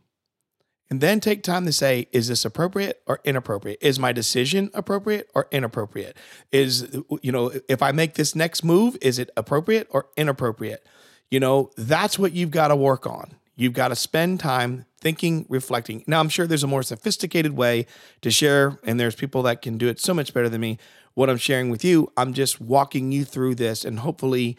and 0.92 1.00
then 1.00 1.20
take 1.20 1.42
time 1.42 1.64
to 1.64 1.72
say, 1.72 2.06
is 2.12 2.28
this 2.28 2.44
appropriate 2.44 3.02
or 3.06 3.18
inappropriate? 3.25 3.78
Is 3.80 3.99
my 3.99 4.12
decision 4.12 4.70
appropriate 4.75 5.30
or 5.34 5.49
inappropriate? 5.50 6.18
Is, 6.50 6.87
you 7.22 7.32
know, 7.32 7.50
if 7.66 7.80
I 7.80 7.92
make 7.92 8.12
this 8.12 8.37
next 8.37 8.62
move, 8.62 8.99
is 9.00 9.18
it 9.18 9.30
appropriate 9.34 9.87
or 9.88 10.08
inappropriate? 10.18 10.87
You 11.30 11.40
know, 11.40 11.70
that's 11.78 12.18
what 12.18 12.32
you've 12.34 12.50
got 12.50 12.68
to 12.68 12.76
work 12.76 13.06
on. 13.06 13.37
You've 13.56 13.72
got 13.72 13.88
to 13.88 13.96
spend 13.96 14.40
time 14.40 14.84
thinking, 15.00 15.46
reflecting. 15.49 16.04
Now, 16.06 16.20
I'm 16.20 16.28
sure 16.28 16.46
there's 16.46 16.62
a 16.62 16.66
more 16.66 16.82
sophisticated 16.82 17.56
way 17.56 17.87
to 18.20 18.30
share, 18.30 18.78
and 18.84 19.00
there's 19.00 19.14
people 19.14 19.42
that 19.44 19.62
can 19.62 19.78
do 19.78 19.88
it 19.88 19.99
so 19.99 20.12
much 20.12 20.34
better 20.34 20.50
than 20.50 20.61
me. 20.61 20.76
What 21.14 21.30
I'm 21.30 21.38
sharing 21.38 21.70
with 21.70 21.87
you, 21.87 22.12
I'm 22.18 22.34
just 22.34 22.61
walking 22.61 23.12
you 23.12 23.25
through 23.25 23.54
this, 23.54 23.87
and 23.87 24.00
hopefully, 24.00 24.58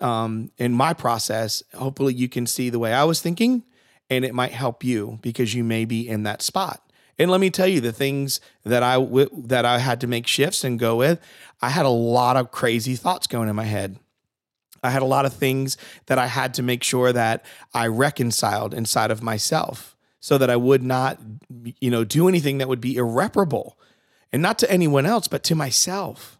um, 0.00 0.50
in 0.56 0.72
my 0.72 0.94
process, 0.94 1.62
hopefully 1.74 2.14
you 2.14 2.30
can 2.30 2.46
see 2.46 2.70
the 2.70 2.78
way 2.78 2.94
I 2.94 3.04
was 3.04 3.20
thinking 3.20 3.64
and 4.10 4.24
it 4.24 4.34
might 4.34 4.52
help 4.52 4.84
you 4.84 5.18
because 5.22 5.54
you 5.54 5.64
may 5.64 5.84
be 5.84 6.08
in 6.08 6.22
that 6.24 6.42
spot. 6.42 6.80
And 7.18 7.30
let 7.30 7.40
me 7.40 7.50
tell 7.50 7.68
you 7.68 7.80
the 7.80 7.92
things 7.92 8.40
that 8.64 8.82
I 8.82 8.94
w- 8.94 9.30
that 9.32 9.64
I 9.64 9.78
had 9.78 10.00
to 10.00 10.06
make 10.06 10.26
shifts 10.26 10.64
and 10.64 10.78
go 10.78 10.96
with. 10.96 11.20
I 11.62 11.70
had 11.70 11.86
a 11.86 11.90
lot 11.90 12.36
of 12.36 12.50
crazy 12.50 12.96
thoughts 12.96 13.26
going 13.26 13.48
in 13.48 13.56
my 13.56 13.64
head. 13.64 13.98
I 14.82 14.90
had 14.90 15.02
a 15.02 15.06
lot 15.06 15.24
of 15.24 15.32
things 15.32 15.78
that 16.06 16.18
I 16.18 16.26
had 16.26 16.54
to 16.54 16.62
make 16.62 16.82
sure 16.82 17.12
that 17.12 17.44
I 17.72 17.86
reconciled 17.86 18.74
inside 18.74 19.10
of 19.10 19.22
myself 19.22 19.96
so 20.20 20.36
that 20.38 20.50
I 20.50 20.56
would 20.56 20.82
not 20.82 21.18
you 21.80 21.90
know 21.90 22.04
do 22.04 22.28
anything 22.28 22.58
that 22.58 22.68
would 22.68 22.80
be 22.80 22.96
irreparable 22.96 23.78
and 24.32 24.42
not 24.42 24.58
to 24.58 24.70
anyone 24.70 25.06
else 25.06 25.28
but 25.28 25.42
to 25.44 25.54
myself. 25.54 26.33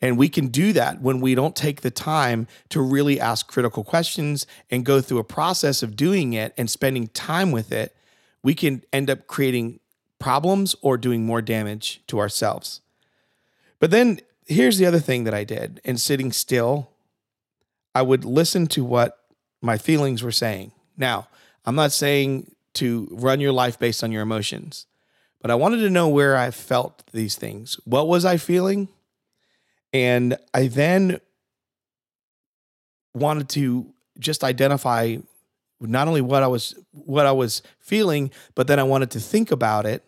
And 0.00 0.16
we 0.16 0.28
can 0.28 0.48
do 0.48 0.72
that 0.72 1.02
when 1.02 1.20
we 1.20 1.34
don't 1.34 1.54
take 1.54 1.82
the 1.82 1.90
time 1.90 2.46
to 2.70 2.80
really 2.80 3.20
ask 3.20 3.46
critical 3.46 3.84
questions 3.84 4.46
and 4.70 4.84
go 4.84 5.00
through 5.00 5.18
a 5.18 5.24
process 5.24 5.82
of 5.82 5.94
doing 5.94 6.32
it 6.32 6.54
and 6.56 6.70
spending 6.70 7.08
time 7.08 7.52
with 7.52 7.70
it. 7.70 7.94
We 8.42 8.54
can 8.54 8.82
end 8.92 9.10
up 9.10 9.26
creating 9.26 9.80
problems 10.18 10.74
or 10.80 10.96
doing 10.96 11.26
more 11.26 11.42
damage 11.42 12.02
to 12.06 12.18
ourselves. 12.18 12.80
But 13.78 13.90
then 13.90 14.20
here's 14.46 14.78
the 14.78 14.86
other 14.86 15.00
thing 15.00 15.24
that 15.24 15.34
I 15.34 15.44
did 15.44 15.80
in 15.84 15.98
sitting 15.98 16.32
still, 16.32 16.90
I 17.94 18.02
would 18.02 18.24
listen 18.24 18.66
to 18.68 18.84
what 18.84 19.18
my 19.60 19.76
feelings 19.76 20.22
were 20.22 20.32
saying. 20.32 20.72
Now, 20.96 21.28
I'm 21.66 21.74
not 21.74 21.92
saying 21.92 22.54
to 22.74 23.08
run 23.10 23.40
your 23.40 23.52
life 23.52 23.78
based 23.78 24.02
on 24.02 24.12
your 24.12 24.22
emotions. 24.22 24.86
but 25.42 25.50
I 25.50 25.54
wanted 25.54 25.78
to 25.78 25.90
know 25.90 26.06
where 26.06 26.36
I 26.36 26.50
felt 26.50 27.02
these 27.12 27.34
things. 27.34 27.80
What 27.84 28.06
was 28.08 28.26
I 28.26 28.36
feeling? 28.36 28.88
And 29.92 30.36
I 30.54 30.68
then 30.68 31.20
wanted 33.14 33.48
to 33.50 33.92
just 34.18 34.44
identify 34.44 35.16
not 35.80 36.08
only 36.08 36.20
what 36.20 36.42
I 36.42 36.46
was 36.46 36.74
what 36.92 37.26
I 37.26 37.32
was 37.32 37.62
feeling, 37.78 38.30
but 38.54 38.66
then 38.66 38.78
I 38.78 38.82
wanted 38.82 39.10
to 39.12 39.20
think 39.20 39.50
about 39.50 39.86
it 39.86 40.04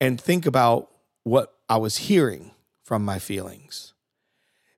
and 0.00 0.20
think 0.20 0.46
about 0.46 0.90
what 1.24 1.54
I 1.68 1.76
was 1.78 1.96
hearing 1.96 2.52
from 2.84 3.04
my 3.04 3.18
feelings. 3.18 3.92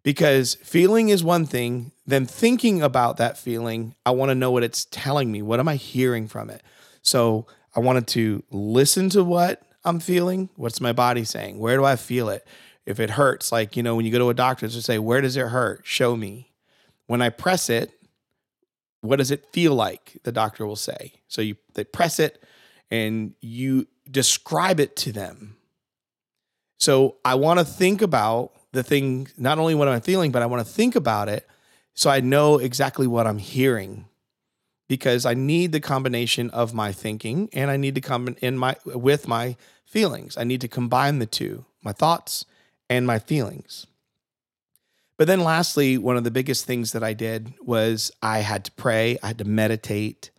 Because 0.03 0.55
feeling 0.55 1.11
is 1.11 1.23
one 1.23 1.45
thing, 1.45 1.93
then 2.07 2.25
thinking 2.25 2.81
about 2.81 3.19
that 3.19 3.37
feeling, 3.37 3.95
I 4.07 4.13
want 4.13 4.31
to 4.31 4.35
know 4.35 4.51
what 4.51 4.63
it's 4.63 4.87
telling 4.87 5.31
me. 5.31 5.43
What 5.43 5.61
am 5.61 5.69
I 5.69 5.77
hearing 5.77 6.27
from 6.27 6.49
it? 6.49 6.63
So 7.03 7.47
I 7.77 7.81
wanted 7.81 8.07
to 8.09 8.43
listen 8.51 9.11
to 9.11 9.23
what 9.23 9.63
I'm 9.85 10.01
feeling. 10.01 10.49
What's 10.57 10.81
my 10.81 10.93
body 10.93 11.25
saying? 11.25 11.59
Where 11.59 11.77
do 11.77 11.85
I 11.85 11.97
feel 11.97 12.31
it? 12.31 12.47
If 12.87 12.99
it 12.99 13.11
hurts, 13.11 13.53
like, 13.53 13.77
you 13.77 13.83
know, 13.83 13.95
when 13.95 14.05
you 14.05 14.13
go 14.13 14.19
to 14.19 14.31
a 14.31 14.35
doctor 14.35 14.67
to 14.67 14.83
say, 14.83 14.99
Where 14.99 15.21
does 15.21 15.37
it 15.37 15.49
hurt? 15.49 15.83
Show 15.85 16.17
me. 16.17 16.53
When 17.07 17.23
I 17.23 17.29
press 17.29 17.69
it, 17.69 17.93
what 19.01 19.17
does 19.17 19.31
it 19.31 19.47
feel 19.53 19.75
like? 19.75 20.19
The 20.25 20.33
doctor 20.33 20.67
will 20.67 20.77
say. 20.77 21.15
So 21.29 21.43
you 21.43 21.57
they 21.75 21.85
press 21.85 22.19
it 22.19 22.43
and 22.91 23.35
you 23.41 23.87
describe 24.11 24.81
it 24.81 24.97
to 24.97 25.13
them. 25.13 25.57
So 26.79 27.17
I 27.25 27.35
want 27.35 27.59
to 27.59 27.65
think 27.65 28.03
about 28.03 28.53
the 28.73 28.83
thing, 28.83 29.29
not 29.37 29.59
only 29.59 29.75
what 29.75 29.89
I'm 29.89 30.01
feeling, 30.01 30.33
but 30.33 30.43
I 30.43 30.47
want 30.47 30.67
to 30.67 30.73
think 30.73 30.97
about 30.97 31.29
it 31.29 31.47
so 31.95 32.09
I 32.09 32.21
know 32.21 32.59
exactly 32.59 33.07
what 33.07 33.27
I'm 33.27 33.39
hearing 33.39 34.07
because 34.89 35.27
I 35.27 35.35
need 35.35 35.73
the 35.73 35.81
combination 35.81 36.51
of 36.51 36.73
my 36.73 36.93
thinking 36.93 37.49
and 37.53 37.71
I 37.71 37.77
need 37.77 37.95
to 37.97 38.01
come 38.01 38.37
in 38.41 38.57
my 38.57 38.77
with 38.85 39.29
my 39.29 39.57
feelings. 39.85 40.37
I 40.37 40.45
need 40.45 40.61
to 40.63 40.69
combine 40.69 41.19
the 41.19 41.27
two, 41.27 41.65
my 41.83 41.93
thoughts 41.93 42.45
and 42.91 43.07
my 43.07 43.19
feelings. 43.19 43.87
But 45.17 45.27
then 45.27 45.41
lastly, 45.41 45.97
one 45.97 46.17
of 46.19 46.25
the 46.25 46.31
biggest 46.31 46.67
things 46.67 46.93
that 46.93 47.03
I 47.03 47.15
did 47.15 47.55
was 47.63 48.11
I 48.23 48.41
had 48.41 48.67
to 48.67 48.73
pray, 48.73 49.17
I 49.23 49.29
had 49.29 49.39
to 49.39 49.45
meditate, 49.45 50.31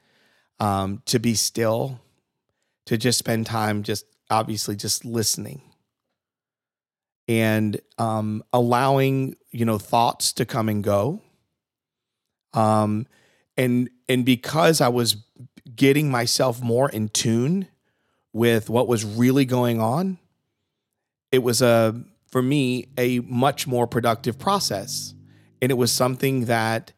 um, 0.60 1.02
to 1.06 1.18
be 1.18 1.34
still, 1.34 2.00
to 2.86 2.98
just 2.98 3.18
spend 3.18 3.46
time 3.46 3.84
just 3.84 4.06
obviously 4.30 4.76
just 4.76 5.06
listening 5.06 5.62
and 7.28 7.80
um, 7.98 8.44
allowing 8.52 9.36
you 9.52 9.66
know 9.66 9.78
thoughts 9.78 10.34
to 10.34 10.46
come 10.46 10.70
and 10.70 10.84
go 10.84 11.22
um, 12.54 13.06
and 13.58 13.90
and 14.10 14.26
because 14.26 14.82
i 14.82 14.88
was 14.88 15.18
getting 15.76 16.10
myself 16.10 16.62
more 16.62 16.90
in 16.90 17.10
tune 17.10 17.68
with 18.34 18.70
what 18.70 18.88
was 18.88 19.06
really 19.06 19.46
going 19.46 19.80
on 19.80 20.18
it 21.32 21.40
was 21.40 21.62
a 21.62 22.02
for 22.32 22.42
me 22.42 22.88
a 22.98 23.20
much 23.20 23.68
more 23.68 23.86
productive 23.86 24.40
process 24.40 25.14
and 25.62 25.72
it 25.72 25.76
was 25.76 25.92
something 25.92 26.46
that 26.46 26.94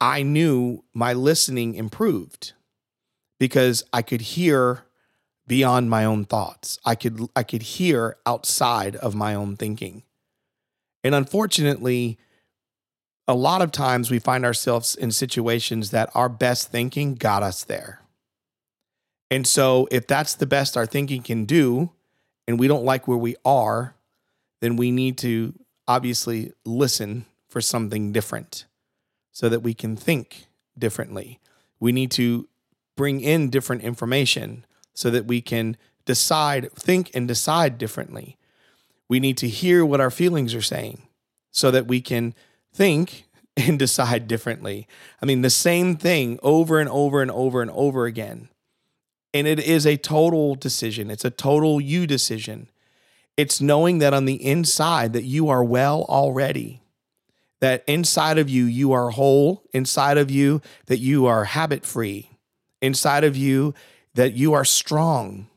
i 0.00 0.22
knew 0.22 0.82
my 0.92 1.12
listening 1.12 1.74
improved 1.74 2.52
because 3.38 3.82
i 3.92 4.02
could 4.02 4.20
hear 4.20 4.84
beyond 5.46 5.90
my 5.90 6.04
own 6.04 6.24
thoughts. 6.24 6.78
I 6.84 6.94
could 6.94 7.28
I 7.36 7.42
could 7.42 7.62
hear 7.62 8.16
outside 8.26 8.96
of 8.96 9.14
my 9.14 9.34
own 9.34 9.56
thinking. 9.56 10.02
And 11.02 11.14
unfortunately, 11.14 12.18
a 13.28 13.34
lot 13.34 13.62
of 13.62 13.72
times 13.72 14.10
we 14.10 14.18
find 14.18 14.44
ourselves 14.44 14.94
in 14.94 15.10
situations 15.10 15.90
that 15.90 16.10
our 16.14 16.28
best 16.28 16.70
thinking 16.70 17.14
got 17.14 17.42
us 17.42 17.64
there. 17.64 18.00
And 19.30 19.46
so 19.46 19.88
if 19.90 20.06
that's 20.06 20.34
the 20.34 20.46
best 20.46 20.76
our 20.76 20.86
thinking 20.86 21.22
can 21.22 21.44
do 21.44 21.90
and 22.46 22.58
we 22.58 22.68
don't 22.68 22.84
like 22.84 23.08
where 23.08 23.18
we 23.18 23.36
are, 23.44 23.93
then 24.64 24.76
we 24.76 24.90
need 24.90 25.18
to 25.18 25.52
obviously 25.86 26.50
listen 26.64 27.26
for 27.50 27.60
something 27.60 28.12
different 28.12 28.64
so 29.30 29.50
that 29.50 29.60
we 29.60 29.74
can 29.74 29.94
think 29.94 30.46
differently. 30.78 31.38
We 31.78 31.92
need 31.92 32.10
to 32.12 32.48
bring 32.96 33.20
in 33.20 33.50
different 33.50 33.82
information 33.82 34.64
so 34.94 35.10
that 35.10 35.26
we 35.26 35.42
can 35.42 35.76
decide, 36.06 36.72
think, 36.72 37.10
and 37.12 37.28
decide 37.28 37.76
differently. 37.76 38.38
We 39.06 39.20
need 39.20 39.36
to 39.36 39.48
hear 39.48 39.84
what 39.84 40.00
our 40.00 40.10
feelings 40.10 40.54
are 40.54 40.62
saying 40.62 41.02
so 41.50 41.70
that 41.70 41.86
we 41.86 42.00
can 42.00 42.34
think 42.72 43.26
and 43.58 43.78
decide 43.78 44.26
differently. 44.26 44.88
I 45.20 45.26
mean, 45.26 45.42
the 45.42 45.50
same 45.50 45.98
thing 45.98 46.38
over 46.42 46.80
and 46.80 46.88
over 46.88 47.20
and 47.20 47.30
over 47.30 47.60
and 47.60 47.70
over 47.72 48.06
again. 48.06 48.48
And 49.34 49.46
it 49.46 49.60
is 49.60 49.84
a 49.84 49.98
total 49.98 50.54
decision, 50.54 51.10
it's 51.10 51.26
a 51.26 51.30
total 51.30 51.82
you 51.82 52.06
decision. 52.06 52.70
It's 53.36 53.60
knowing 53.60 53.98
that 53.98 54.14
on 54.14 54.26
the 54.26 54.44
inside 54.44 55.12
that 55.12 55.24
you 55.24 55.48
are 55.48 55.64
well 55.64 56.04
already. 56.08 56.82
That 57.60 57.82
inside 57.86 58.38
of 58.38 58.48
you, 58.48 58.64
you 58.64 58.92
are 58.92 59.10
whole. 59.10 59.64
Inside 59.72 60.18
of 60.18 60.30
you, 60.30 60.60
that 60.86 60.98
you 60.98 61.26
are 61.26 61.44
habit 61.44 61.84
free. 61.84 62.30
Inside 62.82 63.24
of 63.24 63.36
you, 63.36 63.74
that 64.14 64.34
you 64.34 64.52
are 64.52 64.64
strong. 64.64 65.48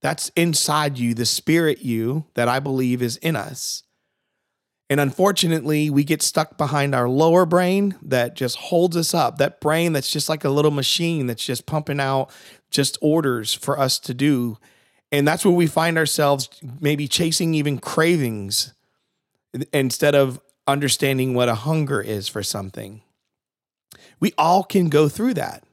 That's 0.00 0.30
inside 0.36 0.98
you, 0.98 1.12
the 1.12 1.26
spirit 1.26 1.80
you 1.80 2.24
that 2.34 2.48
I 2.48 2.60
believe 2.60 3.02
is 3.02 3.16
in 3.18 3.36
us. 3.36 3.82
And 4.88 4.98
unfortunately, 4.98 5.88
we 5.88 6.02
get 6.02 6.20
stuck 6.20 6.58
behind 6.58 6.94
our 6.94 7.08
lower 7.08 7.46
brain 7.46 7.96
that 8.02 8.34
just 8.34 8.56
holds 8.56 8.96
us 8.96 9.14
up. 9.14 9.38
That 9.38 9.60
brain 9.60 9.92
that's 9.92 10.10
just 10.10 10.28
like 10.28 10.44
a 10.44 10.50
little 10.50 10.72
machine 10.72 11.26
that's 11.26 11.44
just 11.44 11.64
pumping 11.64 12.00
out 12.00 12.30
just 12.70 12.98
orders 13.00 13.54
for 13.54 13.78
us 13.78 13.98
to 14.00 14.14
do. 14.14 14.58
And 15.12 15.26
that's 15.26 15.44
where 15.44 15.54
we 15.54 15.66
find 15.66 15.98
ourselves 15.98 16.48
maybe 16.80 17.08
chasing 17.08 17.54
even 17.54 17.78
cravings 17.78 18.72
instead 19.72 20.14
of 20.14 20.40
understanding 20.66 21.34
what 21.34 21.48
a 21.48 21.54
hunger 21.54 22.00
is 22.00 22.28
for 22.28 22.42
something. 22.42 23.02
We 24.20 24.32
all 24.38 24.62
can 24.62 24.88
go 24.88 25.08
through 25.08 25.34
that. 25.34 25.64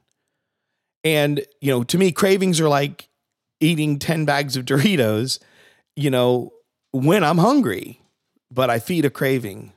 And, 1.04 1.44
you 1.60 1.70
know, 1.70 1.84
to 1.84 1.98
me, 1.98 2.10
cravings 2.10 2.60
are 2.60 2.68
like 2.68 3.08
eating 3.60 3.98
10 3.98 4.24
bags 4.24 4.56
of 4.56 4.64
Doritos, 4.64 5.38
you 5.94 6.10
know, 6.10 6.52
when 6.90 7.22
I'm 7.22 7.38
hungry, 7.38 8.02
but 8.50 8.70
I 8.70 8.78
feed 8.78 9.04
a 9.04 9.10
craving. 9.10 9.72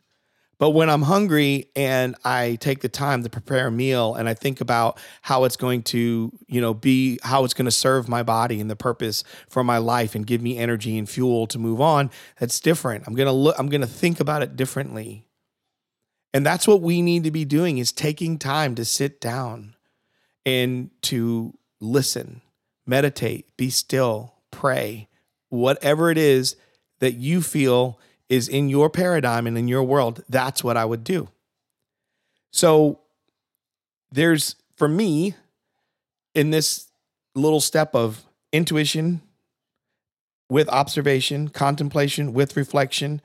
But 0.61 0.75
when 0.75 0.91
I'm 0.91 1.01
hungry 1.01 1.71
and 1.75 2.15
I 2.23 2.55
take 2.61 2.81
the 2.81 2.87
time 2.87 3.23
to 3.23 3.31
prepare 3.31 3.65
a 3.65 3.71
meal 3.71 4.13
and 4.13 4.29
I 4.29 4.35
think 4.35 4.61
about 4.61 4.99
how 5.23 5.45
it's 5.45 5.57
going 5.57 5.81
to, 5.85 6.31
you 6.45 6.61
know, 6.61 6.75
be 6.75 7.17
how 7.23 7.43
it's 7.45 7.55
going 7.55 7.65
to 7.65 7.71
serve 7.71 8.07
my 8.07 8.21
body 8.21 8.61
and 8.61 8.69
the 8.69 8.75
purpose 8.75 9.23
for 9.49 9.63
my 9.63 9.79
life 9.79 10.13
and 10.13 10.23
give 10.23 10.39
me 10.39 10.59
energy 10.59 10.99
and 10.99 11.09
fuel 11.09 11.47
to 11.47 11.57
move 11.57 11.81
on, 11.81 12.11
that's 12.39 12.59
different. 12.59 13.05
I'm 13.07 13.15
going 13.15 13.25
to 13.25 13.31
look 13.31 13.57
I'm 13.57 13.69
going 13.69 13.81
to 13.81 13.87
think 13.87 14.19
about 14.19 14.43
it 14.43 14.55
differently. 14.55 15.25
And 16.31 16.45
that's 16.45 16.67
what 16.67 16.81
we 16.81 17.01
need 17.01 17.23
to 17.23 17.31
be 17.31 17.43
doing 17.43 17.79
is 17.79 17.91
taking 17.91 18.37
time 18.37 18.75
to 18.75 18.85
sit 18.85 19.19
down 19.19 19.75
and 20.45 20.91
to 21.01 21.57
listen, 21.79 22.41
meditate, 22.85 23.57
be 23.57 23.71
still, 23.71 24.35
pray, 24.51 25.07
whatever 25.49 26.11
it 26.11 26.19
is 26.19 26.55
that 26.99 27.15
you 27.15 27.41
feel 27.41 27.99
is 28.31 28.47
in 28.47 28.69
your 28.69 28.89
paradigm 28.89 29.45
and 29.45 29.57
in 29.57 29.67
your 29.67 29.83
world, 29.83 30.23
that's 30.29 30.63
what 30.63 30.77
I 30.77 30.85
would 30.85 31.03
do. 31.03 31.27
So 32.50 33.01
there's, 34.09 34.55
for 34.77 34.88
me, 34.88 35.35
in 36.33 36.50
this 36.50 36.88
little 37.35 37.59
step 37.59 37.93
of 37.93 38.23
intuition 38.53 39.21
with 40.50 40.69
observation, 40.69 41.50
contemplation 41.50 42.31
with 42.31 42.55
reflection, 42.55 43.21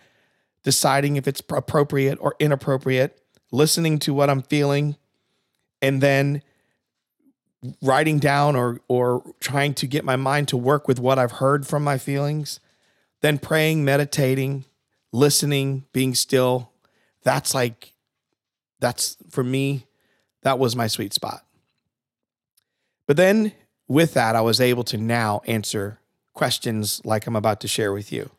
deciding 0.65 1.15
if 1.15 1.29
it's 1.29 1.41
appropriate 1.51 2.19
or 2.21 2.35
inappropriate, 2.41 3.17
listening 3.53 4.01
to 4.01 4.13
what 4.13 4.29
I'm 4.29 4.43
feeling, 4.43 4.97
and 5.81 6.01
then 6.01 6.43
writing 7.81 8.19
down 8.19 8.57
or 8.57 8.81
or 8.89 9.23
trying 9.39 9.75
to 9.75 9.87
get 9.87 10.05
my 10.05 10.17
mind 10.17 10.49
to 10.49 10.57
work 10.57 10.89
with 10.89 10.99
what 10.99 11.17
I've 11.17 11.33
heard 11.33 11.65
from 11.65 11.85
my 11.85 11.97
feelings, 11.97 12.59
then 13.21 13.39
praying, 13.39 13.85
meditating, 13.85 14.65
listening, 15.13 15.85
being 15.93 16.15
still, 16.15 16.71
that's 17.23 17.55
like 17.55 17.93
that's 18.79 19.17
for 19.31 19.43
me 19.43 19.87
that 20.43 20.59
was 20.59 20.77
my 20.77 20.87
sweet 20.87 21.13
spot. 21.13 21.45
But 23.07 23.17
then 23.17 23.53
with 23.89 24.15
that 24.15 24.37
I 24.37 24.41
was 24.41 24.61
able 24.61 24.85
to 24.85 24.97
now 24.97 25.43
answer 25.47 25.99
questions 26.35 27.01
like 27.05 27.27
I'm 27.27 27.37
about 27.37 27.61
to 27.63 27.69
share 27.69 27.93
with 27.93 28.13
you. 28.13 28.31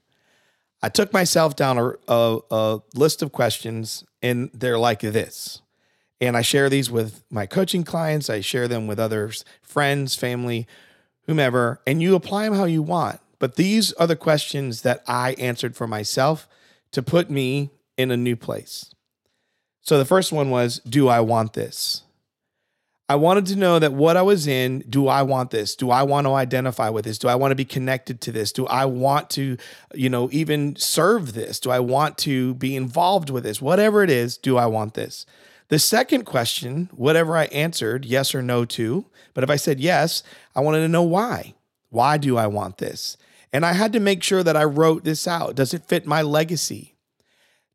I 0.82 0.90
took 0.90 1.12
myself 1.12 1.56
down 1.56 1.78
a, 1.78 1.94
a, 2.08 2.40
a 2.52 2.80
list 2.94 3.22
of 3.22 3.32
questions 3.32 4.06
and 4.22 4.50
they're 4.54 4.78
like 4.78 5.00
this. 5.00 5.62
And 6.22 6.38
I 6.38 6.42
share 6.42 6.70
these 6.70 6.90
with 6.90 7.24
my 7.30 7.46
coaching 7.46 7.84
clients, 7.84 8.30
I 8.30 8.42
share 8.42 8.68
them 8.68 8.88
with 8.88 9.00
others, 9.00 9.44
friends, 9.62 10.16
family, 10.16 10.68
whomever, 11.24 11.82
and 11.86 12.02
you 12.02 12.16
apply 12.16 12.46
them 12.46 12.56
how 12.56 12.66
you 12.66 12.82
want. 12.82 13.20
But 13.40 13.56
these 13.56 13.94
are 13.94 14.08
the 14.08 14.16
questions 14.16 14.82
that 14.82 15.04
I 15.08 15.34
answered 15.34 15.76
for 15.76 15.88
myself 15.88 16.48
to 16.92 17.04
put 17.04 17.30
me 17.30 17.72
in 17.98 18.12
a 18.12 18.18
new 18.18 18.36
place. 18.36 18.94
So 19.82 19.98
the 19.98 20.06
first 20.06 20.32
one 20.32 20.50
was 20.50 20.80
Do 20.80 21.08
I 21.08 21.20
want 21.20 21.54
this? 21.54 22.04
I 23.10 23.16
wanted 23.16 23.46
to 23.48 23.56
know 23.56 23.80
that 23.80 23.94
what 23.94 24.18
I 24.18 24.22
was 24.22 24.48
in, 24.48 24.84
do 24.90 25.08
I 25.08 25.22
want 25.22 25.50
this? 25.50 25.78
Do 25.78 25.90
I 25.92 26.04
want 26.04 26.28
to 26.28 26.34
identify 26.34 26.90
with 26.90 27.06
this? 27.06 27.18
Do 27.18 27.30
I 27.30 27.36
want 27.36 27.52
to 27.52 27.56
be 27.56 27.64
connected 27.64 28.20
to 28.22 28.34
this? 28.34 28.52
Do 28.52 28.68
I 28.68 28.84
want 28.84 29.30
to, 29.32 29.56
you 29.94 30.10
know, 30.10 30.28
even 30.34 30.76
serve 30.76 31.34
this? 31.34 31.62
Do 31.62 31.72
I 31.72 31.80
want 31.80 32.18
to 32.20 32.56
be 32.56 32.76
involved 32.76 33.30
with 33.30 33.44
this? 33.44 33.62
Whatever 33.62 34.04
it 34.04 34.10
is, 34.10 34.36
do 34.36 34.58
I 34.58 34.66
want 34.66 34.96
this? 34.96 35.26
The 35.70 35.80
second 35.80 36.26
question, 36.26 36.90
whatever 36.94 37.38
I 37.38 37.46
answered 37.46 38.04
yes 38.04 38.36
or 38.36 38.42
no 38.42 38.66
to, 38.66 39.06
but 39.34 39.44
if 39.44 39.50
I 39.50 39.56
said 39.56 39.80
yes, 39.80 40.22
I 40.54 40.60
wanted 40.60 40.80
to 40.80 40.90
know 40.90 41.04
why. 41.04 41.54
Why 41.90 42.18
do 42.18 42.36
I 42.36 42.48
want 42.48 42.78
this? 42.78 43.16
And 43.54 43.66
I 43.66 43.74
had 43.74 43.94
to 43.94 44.00
make 44.00 44.24
sure 44.24 44.44
that 44.44 44.58
I 44.58 44.64
wrote 44.64 45.04
this 45.04 45.28
out. 45.28 45.56
Does 45.56 45.74
it 45.74 45.86
fit 45.86 46.06
my 46.06 46.22
legacy? 46.22 46.96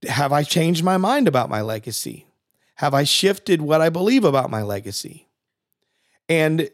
Have 0.09 0.33
I 0.33 0.43
changed 0.43 0.85
my 0.85 0.97
mind 0.97 1.29
about 1.29 1.49
my 1.49 1.61
legacy? 1.61 2.27
Have 2.77 2.95
I 2.95 3.05
shifted 3.05 3.63
what 3.63 3.81
I 3.81 3.89
believe 3.89 4.25
about 4.25 4.51
my 4.51 4.63
legacy? 4.63 5.29
And 6.29 6.71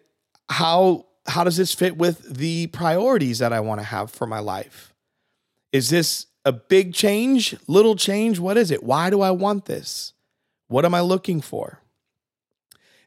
how 0.49 1.07
how 1.27 1.45
does 1.45 1.59
this 1.59 1.75
fit 1.75 1.99
with 1.99 2.39
the 2.39 2.69
priorities 2.69 3.39
that 3.39 3.53
I 3.53 3.61
want 3.61 3.81
to 3.81 3.87
have 3.87 4.11
for 4.11 4.27
my 4.27 4.39
life? 4.39 4.95
Is 5.73 5.91
this 5.91 6.27
a 6.47 6.53
big 6.53 6.95
change, 6.95 7.55
little 7.67 7.95
change? 7.95 8.39
What 8.39 8.57
is 8.57 8.71
it? 8.71 8.83
Why 8.83 9.11
do 9.11 9.21
I 9.21 9.31
want 9.31 9.67
this? 9.67 10.15
What 10.69 10.87
am 10.87 10.95
I 10.95 11.01
looking 11.01 11.43
for? 11.43 11.81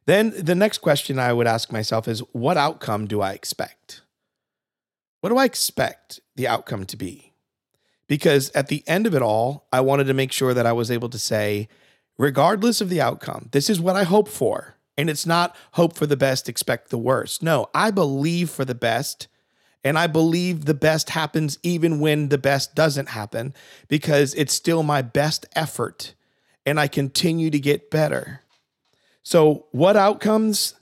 Then 0.06 0.34
the 0.38 0.56
next 0.56 0.80
question 0.80 1.18
I 1.18 1.34
would 1.34 1.48
ask 1.48 1.72
myself 1.72 2.08
is 2.08 2.20
what 2.32 2.58
outcome 2.58 3.08
do 3.08 3.22
I 3.22 3.32
expect? 3.32 4.02
What 5.22 5.30
do 5.30 5.38
I 5.38 5.46
expect 5.46 6.20
the 6.36 6.48
outcome 6.48 6.86
to 6.86 6.98
be? 6.98 7.34
Because 8.08 8.50
at 8.52 8.68
the 8.68 8.84
end 8.88 9.08
of 9.08 9.16
it 9.16 9.22
all, 9.22 9.68
I 9.72 9.80
wanted 9.80 10.06
to 10.06 10.14
make 10.14 10.32
sure 10.32 10.54
that 10.54 10.66
I 10.66 10.74
was 10.74 10.92
able 10.92 11.10
to 11.10 11.20
say, 11.20 11.70
regardless 12.18 12.82
of 12.82 12.90
the 12.90 13.00
outcome, 13.00 13.48
this 13.52 13.70
is 13.70 13.80
what 13.80 13.96
I 13.96 14.04
hope 14.04 14.28
for. 14.28 14.76
And 14.98 15.10
it's 15.10 15.26
not 15.26 15.56
hope 15.74 15.96
for 15.96 16.06
the 16.06 16.18
best, 16.18 16.50
expect 16.50 16.90
the 16.90 16.98
worst. 16.98 17.42
No, 17.42 17.68
I 17.74 17.92
believe 17.92 18.50
for 18.50 18.66
the 18.66 18.76
best. 18.76 19.28
And 19.84 19.98
I 19.98 20.08
believe 20.08 20.66
the 20.66 20.74
best 20.74 21.12
happens 21.12 21.58
even 21.64 22.00
when 22.00 22.30
the 22.30 22.38
best 22.38 22.76
doesn't 22.76 23.10
happen 23.10 23.54
because 23.88 24.34
it's 24.36 24.54
still 24.54 24.84
my 24.84 25.02
best 25.02 25.46
effort 25.56 26.14
and 26.66 26.80
I 26.80 26.88
continue 26.88 27.50
to 27.50 27.60
get 27.60 27.90
better. 27.90 28.42
So, 29.24 29.66
what 29.72 29.96
outcomes 29.96 30.76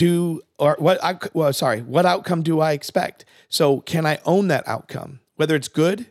do 0.00 0.40
or 0.58 0.76
what 0.78 1.02
I 1.04 1.18
well 1.34 1.52
sorry, 1.52 1.82
what 1.82 2.06
outcome 2.06 2.42
do 2.42 2.60
I 2.60 2.72
expect? 2.72 3.26
So, 3.50 3.80
can 3.82 4.06
I 4.06 4.18
own 4.24 4.48
that 4.48 4.66
outcome, 4.66 5.20
whether 5.36 5.54
it's 5.54 5.68
good 5.68 6.06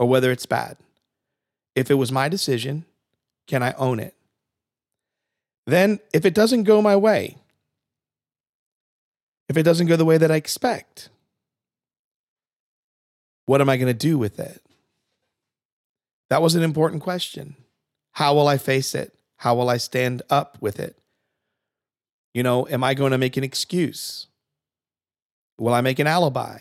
or 0.00 0.08
whether 0.08 0.32
it's 0.32 0.46
bad? 0.46 0.76
If 1.76 1.92
it 1.92 1.94
was 1.94 2.10
my 2.10 2.28
decision, 2.28 2.84
can 3.46 3.62
I 3.62 3.72
own 3.74 4.00
it? 4.00 4.16
Then, 5.64 6.00
if 6.12 6.26
it 6.26 6.34
doesn't 6.34 6.64
go 6.64 6.82
my 6.82 6.96
way, 6.96 7.36
if 9.48 9.56
it 9.56 9.62
doesn't 9.62 9.86
go 9.86 9.94
the 9.94 10.04
way 10.04 10.18
that 10.18 10.32
I 10.32 10.36
expect, 10.36 11.08
what 13.46 13.60
am 13.60 13.68
I 13.68 13.76
going 13.76 13.86
to 13.86 14.06
do 14.08 14.18
with 14.18 14.40
it? 14.40 14.60
That 16.30 16.42
was 16.42 16.56
an 16.56 16.64
important 16.64 17.02
question. 17.02 17.54
How 18.12 18.34
will 18.34 18.48
I 18.48 18.58
face 18.58 18.92
it? 18.92 19.14
How 19.36 19.54
will 19.54 19.68
I 19.68 19.76
stand 19.76 20.22
up 20.30 20.58
with 20.60 20.80
it? 20.80 20.96
You 22.34 22.42
know, 22.42 22.66
am 22.68 22.84
I 22.84 22.94
going 22.94 23.12
to 23.12 23.18
make 23.18 23.36
an 23.36 23.44
excuse? 23.44 24.26
Will 25.58 25.74
I 25.74 25.80
make 25.80 25.98
an 25.98 26.06
alibi? 26.06 26.58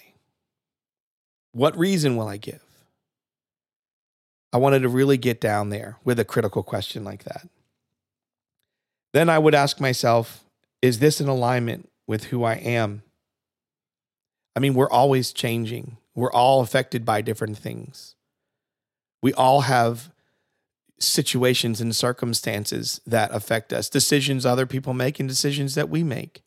What 1.52 1.78
reason 1.78 2.16
will 2.16 2.28
I 2.28 2.38
give? 2.38 2.62
I 4.52 4.58
wanted 4.58 4.80
to 4.82 4.90
really 4.90 5.18
get 5.18 5.40
down 5.40 5.70
there 5.70 5.98
with 6.04 6.20
a 6.20 6.26
critical 6.26 6.64
question 6.64 7.04
like 7.04 7.24
that. 7.24 7.48
Then 9.14 9.30
I 9.30 9.40
would 9.40 9.56
ask 9.56 9.80
myself, 9.80 10.44
is 10.82 11.00
this 11.00 11.22
in 11.22 11.28
alignment 11.28 11.90
with 12.08 12.26
who 12.26 12.44
I 12.44 12.56
am? 12.56 13.04
I 14.56 14.60
mean, 14.60 14.74
we're 14.74 14.90
always 14.90 15.32
changing. 15.32 15.98
We're 16.16 16.32
all 16.32 16.62
affected 16.62 17.06
by 17.06 17.22
different 17.22 17.58
things. 17.58 18.16
We 19.22 19.34
all 19.34 19.62
have 19.62 20.12
situations 21.00 21.80
and 21.82 21.96
circumstances 21.96 23.00
that 23.08 23.34
affect 23.34 23.72
us, 23.74 23.90
decisions 23.90 24.46
other 24.46 24.66
people 24.66 24.94
make, 24.94 25.20
and 25.20 25.30
decisions 25.30 25.76
that 25.76 25.90
we 25.90 26.04
make. 26.04 26.42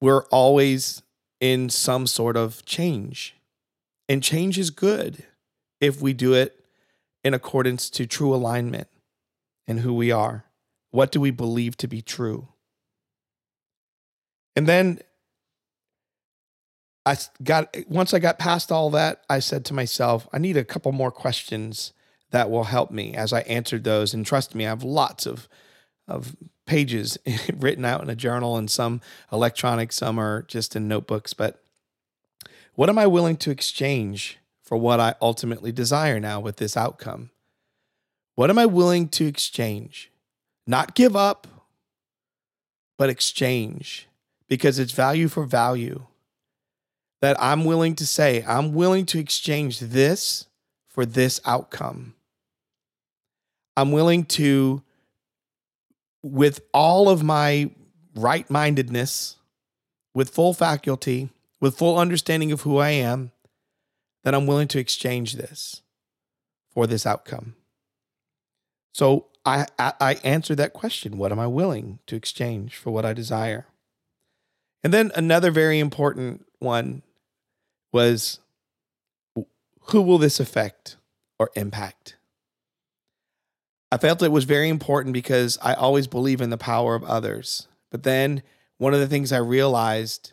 We're 0.00 0.24
always 0.26 1.02
in 1.40 1.70
some 1.70 2.06
sort 2.06 2.36
of 2.36 2.64
change. 2.64 3.36
And 4.08 4.22
change 4.22 4.58
is 4.58 4.70
good 4.70 5.24
if 5.80 6.00
we 6.00 6.12
do 6.12 6.34
it 6.34 6.64
in 7.22 7.34
accordance 7.34 7.90
to 7.90 8.06
true 8.06 8.34
alignment 8.34 8.88
and 9.66 9.80
who 9.80 9.94
we 9.94 10.10
are. 10.10 10.44
What 10.90 11.12
do 11.12 11.20
we 11.20 11.30
believe 11.30 11.76
to 11.78 11.88
be 11.88 12.00
true? 12.00 12.48
And 14.56 14.66
then 14.66 15.00
I 17.04 17.16
got 17.42 17.76
once 17.88 18.12
I 18.12 18.18
got 18.18 18.38
past 18.38 18.72
all 18.72 18.90
that, 18.90 19.22
I 19.30 19.38
said 19.38 19.64
to 19.66 19.74
myself, 19.74 20.26
I 20.32 20.38
need 20.38 20.56
a 20.56 20.64
couple 20.64 20.92
more 20.92 21.10
questions 21.10 21.92
that 22.30 22.50
will 22.50 22.64
help 22.64 22.90
me 22.90 23.14
as 23.14 23.32
I 23.32 23.40
answered 23.40 23.84
those. 23.84 24.12
And 24.14 24.24
trust 24.24 24.54
me, 24.54 24.66
I 24.66 24.70
have 24.70 24.82
lots 24.82 25.26
of 25.26 25.48
of 26.06 26.34
pages 26.66 27.18
written 27.56 27.84
out 27.84 28.02
in 28.02 28.10
a 28.10 28.16
journal 28.16 28.56
and 28.56 28.70
some 28.70 29.00
electronic, 29.32 29.92
some 29.92 30.18
are 30.18 30.42
just 30.42 30.74
in 30.74 30.88
notebooks. 30.88 31.34
But 31.34 31.62
what 32.74 32.88
am 32.88 32.98
I 32.98 33.06
willing 33.06 33.36
to 33.38 33.50
exchange 33.50 34.38
for 34.62 34.78
what 34.78 35.00
I 35.00 35.14
ultimately 35.20 35.72
desire 35.72 36.18
now 36.20 36.40
with 36.40 36.56
this 36.56 36.76
outcome? 36.76 37.30
What 38.36 38.50
am 38.50 38.58
I 38.58 38.66
willing 38.66 39.08
to 39.10 39.26
exchange? 39.26 40.10
Not 40.66 40.94
give 40.94 41.16
up, 41.16 41.46
but 42.96 43.10
exchange 43.10 44.08
because 44.48 44.78
it's 44.78 44.92
value 44.92 45.28
for 45.28 45.44
value 45.44 46.06
that 47.20 47.36
I'm 47.42 47.64
willing 47.64 47.94
to 47.96 48.06
say, 48.06 48.44
I'm 48.46 48.74
willing 48.74 49.06
to 49.06 49.18
exchange 49.18 49.80
this 49.80 50.46
for 50.86 51.04
this 51.04 51.40
outcome. 51.44 52.14
I'm 53.78 53.92
willing 53.92 54.24
to, 54.24 54.82
with 56.20 56.60
all 56.74 57.08
of 57.08 57.22
my 57.22 57.70
right 58.16 58.50
mindedness, 58.50 59.36
with 60.14 60.30
full 60.30 60.52
faculty, 60.52 61.30
with 61.60 61.78
full 61.78 61.96
understanding 61.96 62.50
of 62.50 62.62
who 62.62 62.78
I 62.78 62.90
am, 62.90 63.30
that 64.24 64.34
I'm 64.34 64.48
willing 64.48 64.66
to 64.68 64.80
exchange 64.80 65.34
this 65.34 65.82
for 66.72 66.88
this 66.88 67.06
outcome. 67.06 67.54
So 68.92 69.26
I, 69.44 69.66
I, 69.78 69.92
I 70.00 70.14
answer 70.24 70.56
that 70.56 70.72
question 70.72 71.16
What 71.16 71.30
am 71.30 71.38
I 71.38 71.46
willing 71.46 72.00
to 72.08 72.16
exchange 72.16 72.74
for 72.74 72.90
what 72.90 73.06
I 73.06 73.12
desire? 73.12 73.68
And 74.82 74.92
then 74.92 75.12
another 75.14 75.52
very 75.52 75.78
important 75.78 76.46
one 76.58 77.02
was 77.92 78.40
who 79.82 80.02
will 80.02 80.18
this 80.18 80.40
affect 80.40 80.96
or 81.38 81.50
impact? 81.54 82.17
I 83.90 83.96
felt 83.96 84.22
it 84.22 84.32
was 84.32 84.44
very 84.44 84.68
important 84.68 85.14
because 85.14 85.58
I 85.62 85.74
always 85.74 86.06
believe 86.06 86.40
in 86.40 86.50
the 86.50 86.58
power 86.58 86.94
of 86.94 87.04
others. 87.04 87.68
But 87.90 88.02
then 88.02 88.42
one 88.76 88.94
of 88.94 89.00
the 89.00 89.06
things 89.06 89.32
I 89.32 89.38
realized 89.38 90.32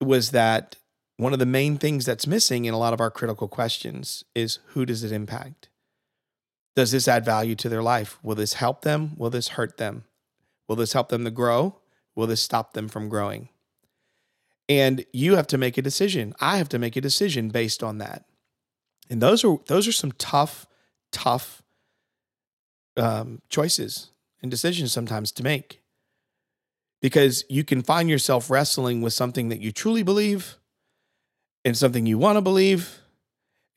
was 0.00 0.30
that 0.30 0.76
one 1.16 1.32
of 1.32 1.38
the 1.38 1.46
main 1.46 1.76
things 1.76 2.04
that's 2.04 2.26
missing 2.26 2.64
in 2.64 2.74
a 2.74 2.78
lot 2.78 2.92
of 2.94 3.00
our 3.00 3.10
critical 3.10 3.48
questions 3.48 4.24
is 4.34 4.58
who 4.68 4.86
does 4.86 5.04
it 5.04 5.12
impact? 5.12 5.68
Does 6.74 6.90
this 6.90 7.06
add 7.06 7.24
value 7.24 7.54
to 7.56 7.68
their 7.68 7.82
life? 7.82 8.18
Will 8.22 8.34
this 8.34 8.54
help 8.54 8.82
them? 8.82 9.12
Will 9.16 9.30
this 9.30 9.48
hurt 9.48 9.76
them? 9.76 10.04
Will 10.66 10.76
this 10.76 10.94
help 10.94 11.10
them 11.10 11.24
to 11.24 11.30
grow? 11.30 11.80
Will 12.16 12.26
this 12.26 12.42
stop 12.42 12.72
them 12.72 12.88
from 12.88 13.08
growing? 13.08 13.50
and 14.68 15.04
you 15.12 15.36
have 15.36 15.46
to 15.48 15.58
make 15.58 15.76
a 15.76 15.82
decision. 15.82 16.34
I 16.40 16.56
have 16.58 16.68
to 16.70 16.78
make 16.78 16.96
a 16.96 17.00
decision 17.00 17.48
based 17.48 17.82
on 17.82 17.98
that. 17.98 18.24
And 19.10 19.20
those 19.20 19.44
are 19.44 19.58
those 19.66 19.86
are 19.86 19.92
some 19.92 20.12
tough, 20.12 20.66
tough 21.12 21.62
um, 22.96 23.40
choices 23.48 24.10
and 24.42 24.50
decisions 24.50 24.92
sometimes 24.92 25.32
to 25.32 25.42
make, 25.42 25.82
because 27.00 27.44
you 27.48 27.64
can 27.64 27.82
find 27.82 28.08
yourself 28.08 28.50
wrestling 28.50 29.02
with 29.02 29.12
something 29.12 29.48
that 29.48 29.60
you 29.60 29.72
truly 29.72 30.02
believe, 30.02 30.56
and 31.64 31.76
something 31.76 32.06
you 32.06 32.18
want 32.18 32.36
to 32.36 32.42
believe, 32.42 33.00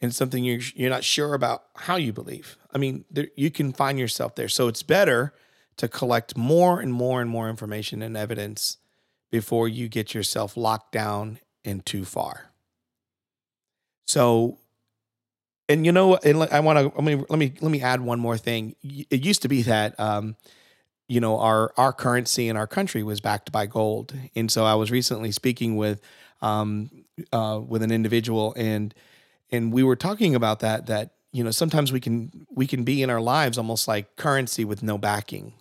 and 0.01 0.13
something 0.13 0.43
you're 0.43 0.62
you're 0.75 0.89
not 0.89 1.03
sure 1.03 1.34
about 1.34 1.63
how 1.75 1.95
you 1.95 2.13
believe. 2.13 2.58
I 2.73 2.77
mean, 2.77 3.06
there, 3.10 3.27
you 3.36 3.49
can 3.49 3.73
find 3.73 3.97
yourself 3.97 4.36
there. 4.36 4.49
So 4.49 4.67
it's 4.67 4.84
better 4.84 5.34
to 5.77 5.88
collect 5.88 6.38
more 6.38 6.80
and 6.80 6.93
more 6.93 7.21
and 7.21 7.30
more 7.30 7.49
information 7.49 8.01
and 8.01 8.17
evidence 8.17 8.77
before 9.32 9.67
you 9.67 9.88
get 9.88 10.13
yourself 10.13 10.58
locked 10.58 10.91
down 10.91 11.39
and 11.63 11.86
too 11.86 12.06
far. 12.06 12.51
So, 14.06 14.60
and 15.69 15.86
you 15.86 15.91
know, 15.91 16.15
and 16.17 16.43
I 16.51 16.60
want 16.62 16.80
to 16.80 17.01
let 17.01 17.03
me 17.03 17.23
let 17.30 17.39
me 17.39 17.53
let 17.62 17.71
me 17.71 17.82
add 17.82 18.01
one 18.01 18.19
more 18.19 18.38
thing. 18.38 18.75
It 18.84 19.25
used 19.25 19.41
to 19.43 19.47
be 19.47 19.63
that 19.63 19.99
um, 19.99 20.36
you 21.08 21.21
know 21.21 21.39
our 21.39 21.73
our 21.77 21.93
currency 21.93 22.49
in 22.49 22.58
our 22.58 22.67
country 22.67 23.03
was 23.03 23.21
backed 23.21 23.51
by 23.51 23.67
gold, 23.67 24.13
and 24.36 24.51
so 24.51 24.65
I 24.65 24.75
was 24.75 24.91
recently 24.91 25.32
speaking 25.32 25.77
with 25.77 26.01
um, 26.41 26.89
uh, 27.34 27.62
with 27.65 27.84
an 27.84 27.91
individual, 27.91 28.53
and 28.58 28.93
and 29.51 29.73
we 29.73 29.84
were 29.84 29.95
talking 29.97 30.36
about 30.36 30.60
that 30.62 30.88
that 30.88 31.12
you 31.34 31.43
know 31.43 31.51
sometimes 31.51 31.91
we 31.91 32.01
can 32.01 32.32
we 32.49 32.67
can 32.67 32.84
be 32.84 33.03
in 33.03 33.10
our 33.10 33.21
lives 33.21 33.58
almost 33.58 33.88
like 33.88 34.15
currency 34.17 34.65
with 34.65 34.84
no 34.84 34.97
backing 34.97 35.53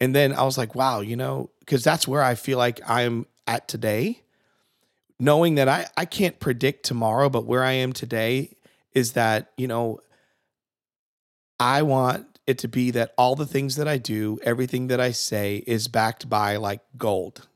And 0.00 0.14
then 0.14 0.32
I 0.32 0.42
was 0.44 0.58
like, 0.58 0.74
wow, 0.74 1.00
you 1.00 1.16
know, 1.16 1.50
because 1.60 1.84
that's 1.84 2.06
where 2.06 2.22
I 2.22 2.34
feel 2.34 2.58
like 2.58 2.80
I'm 2.88 3.26
at 3.46 3.68
today. 3.68 4.22
Knowing 5.20 5.54
that 5.54 5.68
I, 5.68 5.86
I 5.96 6.04
can't 6.04 6.40
predict 6.40 6.84
tomorrow, 6.84 7.28
but 7.28 7.46
where 7.46 7.62
I 7.62 7.72
am 7.72 7.92
today 7.92 8.56
is 8.92 9.12
that, 9.12 9.52
you 9.56 9.68
know, 9.68 10.00
I 11.58 11.82
want 11.82 12.26
it 12.46 12.58
to 12.58 12.68
be 12.68 12.90
that 12.90 13.12
all 13.16 13.36
the 13.36 13.46
things 13.46 13.76
that 13.76 13.88
I 13.88 13.96
do, 13.96 14.38
everything 14.42 14.88
that 14.88 15.00
I 15.00 15.12
say 15.12 15.62
is 15.66 15.88
backed 15.88 16.28
by 16.28 16.56
like 16.56 16.80
gold. 16.96 17.48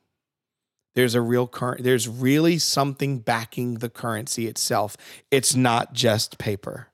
There's 0.94 1.14
a 1.14 1.20
real 1.20 1.46
current, 1.46 1.84
there's 1.84 2.08
really 2.08 2.58
something 2.58 3.18
backing 3.18 3.74
the 3.74 3.90
currency 3.90 4.46
itself. 4.46 4.96
It's 5.30 5.54
not 5.54 5.92
just 5.92 6.38
paper, 6.38 6.88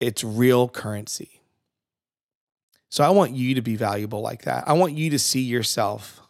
it's 0.00 0.24
real 0.24 0.68
currency. 0.68 1.40
So 2.90 3.02
I 3.02 3.08
want 3.08 3.32
you 3.32 3.54
to 3.54 3.62
be 3.62 3.76
valuable 3.76 4.20
like 4.20 4.42
that. 4.42 4.68
I 4.68 4.74
want 4.74 4.92
you 4.92 5.08
to 5.10 5.18
see 5.18 5.40
yourself 5.40 6.20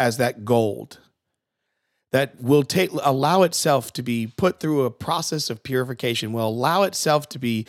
as 0.00 0.16
that 0.16 0.44
gold 0.44 0.98
that 2.12 2.40
will 2.40 2.62
take 2.62 2.90
allow 3.02 3.42
itself 3.42 3.92
to 3.94 4.02
be 4.02 4.32
put 4.36 4.60
through 4.60 4.84
a 4.84 4.90
process 4.90 5.50
of 5.50 5.62
purification, 5.62 6.32
will 6.32 6.48
allow 6.48 6.84
itself 6.84 7.28
to 7.30 7.38
be 7.38 7.66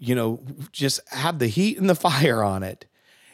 you 0.00 0.14
know, 0.14 0.40
just 0.72 0.98
have 1.10 1.38
the 1.38 1.46
heat 1.46 1.78
and 1.78 1.88
the 1.88 1.94
fire 1.94 2.42
on 2.42 2.62
it 2.62 2.86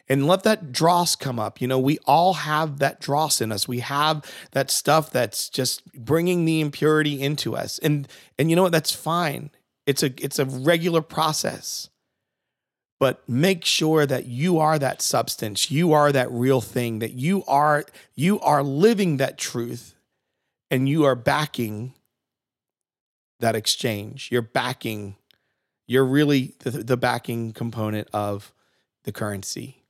and 0.08 0.26
let 0.26 0.42
that 0.42 0.72
dross 0.72 1.16
come 1.16 1.38
up. 1.38 1.60
You 1.60 1.68
know, 1.68 1.78
we 1.78 1.98
all 2.06 2.34
have 2.34 2.78
that 2.80 3.00
dross 3.00 3.40
in 3.40 3.52
us. 3.52 3.66
We 3.66 3.78
have 3.80 4.24
that 4.50 4.70
stuff 4.70 5.10
that's 5.10 5.48
just 5.48 5.84
bringing 5.94 6.44
the 6.44 6.60
impurity 6.60 7.22
into 7.22 7.56
us. 7.56 7.78
And 7.78 8.08
and 8.38 8.50
you 8.50 8.56
know 8.56 8.62
what? 8.62 8.72
That's 8.72 8.92
fine. 8.92 9.50
It's 9.86 10.02
a 10.02 10.12
it's 10.22 10.38
a 10.38 10.44
regular 10.44 11.00
process. 11.00 11.88
But 12.98 13.28
make 13.28 13.64
sure 13.64 14.06
that 14.06 14.24
you 14.24 14.58
are 14.58 14.78
that 14.78 15.02
substance. 15.02 15.70
You 15.70 15.92
are 15.92 16.12
that 16.12 16.30
real 16.30 16.60
thing 16.60 16.98
that 17.00 17.12
you 17.12 17.44
are 17.46 17.84
you 18.14 18.40
are 18.40 18.62
living 18.62 19.18
that 19.18 19.38
truth 19.38 19.95
and 20.70 20.88
you 20.88 21.04
are 21.04 21.14
backing 21.14 21.94
that 23.40 23.54
exchange. 23.54 24.28
You're 24.30 24.42
backing 24.42 25.16
you're 25.86 26.04
really 26.04 26.54
the, 26.60 26.70
the 26.70 26.96
backing 26.96 27.52
component 27.52 28.08
of 28.12 28.52
the 29.04 29.12
currency. 29.12 29.84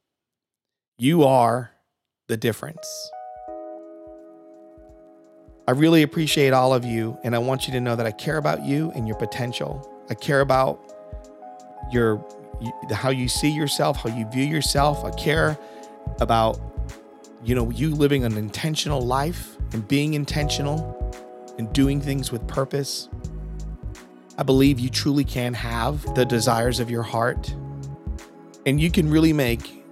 You 0.99 1.25
are 1.25 1.73
the 2.29 2.37
difference. 2.37 2.87
I 5.69 5.73
really 5.73 6.03
appreciate 6.03 6.53
all 6.53 6.73
of 6.73 6.85
you, 6.85 7.19
and 7.25 7.35
I 7.35 7.39
want 7.39 7.67
you 7.67 7.73
to 7.73 7.81
know 7.81 7.97
that 7.97 8.07
I 8.07 8.13
care 8.13 8.37
about 8.37 8.63
you 8.63 8.93
and 8.95 9.09
your 9.09 9.17
potential. 9.17 9.91
I 10.09 10.15
care 10.15 10.41
about 10.41 10.93
your 11.91 12.25
how 12.93 13.11
you 13.11 13.29
see 13.29 13.51
yourself, 13.51 13.97
how 13.97 14.17
you 14.17 14.27
view 14.31 14.45
yourself. 14.45 15.05
I 15.05 15.11
care 15.11 15.59
about 16.21 16.61
you 17.45 17.55
know 17.55 17.71
you 17.71 17.95
living 17.95 18.25
an 18.25 18.37
intentional 18.37 19.01
life 19.01 19.57
and 19.73 19.87
being 19.87 20.15
intentional 20.15 20.95
and 21.59 21.73
doing 21.73 22.01
things 22.01 22.33
with 22.33 22.47
purpose. 22.47 23.09
I 24.39 24.43
believe 24.43 24.79
you 24.79 24.91
truly 24.91 25.25
can 25.25 25.55
have 25.55 26.15
the 26.15 26.25
desires 26.25 26.81
of 26.81 26.91
your 26.91 27.03
heart, 27.03 27.55
and 28.67 28.81
you 28.81 28.91
can 28.91 29.11
really 29.11 29.33
make 29.33 29.85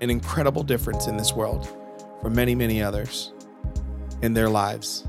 an 0.00 0.10
incredible 0.10 0.62
difference 0.62 1.06
in 1.06 1.16
this 1.16 1.32
world 1.32 1.68
for 2.20 2.30
many, 2.30 2.54
many 2.54 2.82
others 2.82 3.32
in 4.22 4.34
their 4.34 4.48
lives 4.48 5.04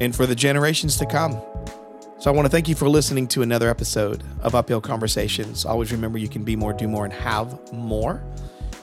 and 0.00 0.14
for 0.14 0.26
the 0.26 0.34
generations 0.34 0.96
to 0.98 1.06
come. 1.06 1.32
So 2.18 2.30
I 2.30 2.34
want 2.34 2.46
to 2.46 2.50
thank 2.50 2.68
you 2.68 2.74
for 2.74 2.88
listening 2.88 3.28
to 3.28 3.42
another 3.42 3.68
episode 3.68 4.24
of 4.40 4.54
Uphill 4.54 4.80
Conversations. 4.80 5.64
Always 5.64 5.92
remember 5.92 6.18
you 6.18 6.28
can 6.28 6.44
be 6.44 6.56
more, 6.56 6.72
do 6.72 6.88
more, 6.88 7.04
and 7.04 7.12
have 7.12 7.72
more. 7.72 8.22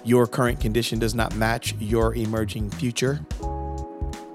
Your 0.06 0.28
current 0.28 0.60
condition 0.60 1.00
does 1.00 1.16
not 1.16 1.34
match 1.36 1.76
your 1.80 2.14
emerging 2.16 2.70
future. 2.72 3.22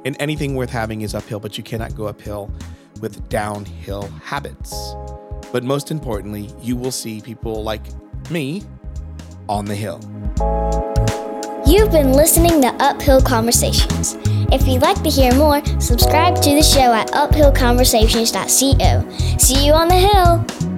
And 0.04 0.16
anything 0.18 0.54
worth 0.54 0.70
having 0.70 1.02
is 1.02 1.14
uphill, 1.14 1.40
but 1.40 1.58
you 1.58 1.64
cannot 1.64 1.94
go 1.94 2.06
uphill 2.06 2.50
with 3.02 3.28
downhill 3.28 4.08
habits. 4.22 4.74
But 5.52 5.64
most 5.64 5.90
importantly, 5.90 6.48
you 6.62 6.74
will 6.74 6.90
see 6.90 7.20
people 7.20 7.62
like 7.62 7.82
me 8.30 8.62
on 9.46 9.66
the 9.66 9.74
hill. 9.74 10.00
You've 11.66 11.92
been 11.92 12.12
listening 12.12 12.62
to 12.62 12.68
Uphill 12.82 13.20
Conversations. 13.20 14.16
If 14.50 14.66
you'd 14.66 14.80
like 14.80 15.02
to 15.02 15.10
hear 15.10 15.34
more, 15.34 15.62
subscribe 15.78 16.36
to 16.36 16.54
the 16.54 16.62
show 16.62 16.94
at 16.94 17.08
uphillconversations.co. 17.08 19.36
See 19.36 19.66
you 19.66 19.72
on 19.72 19.88
the 19.88 19.96
hill! 19.96 20.77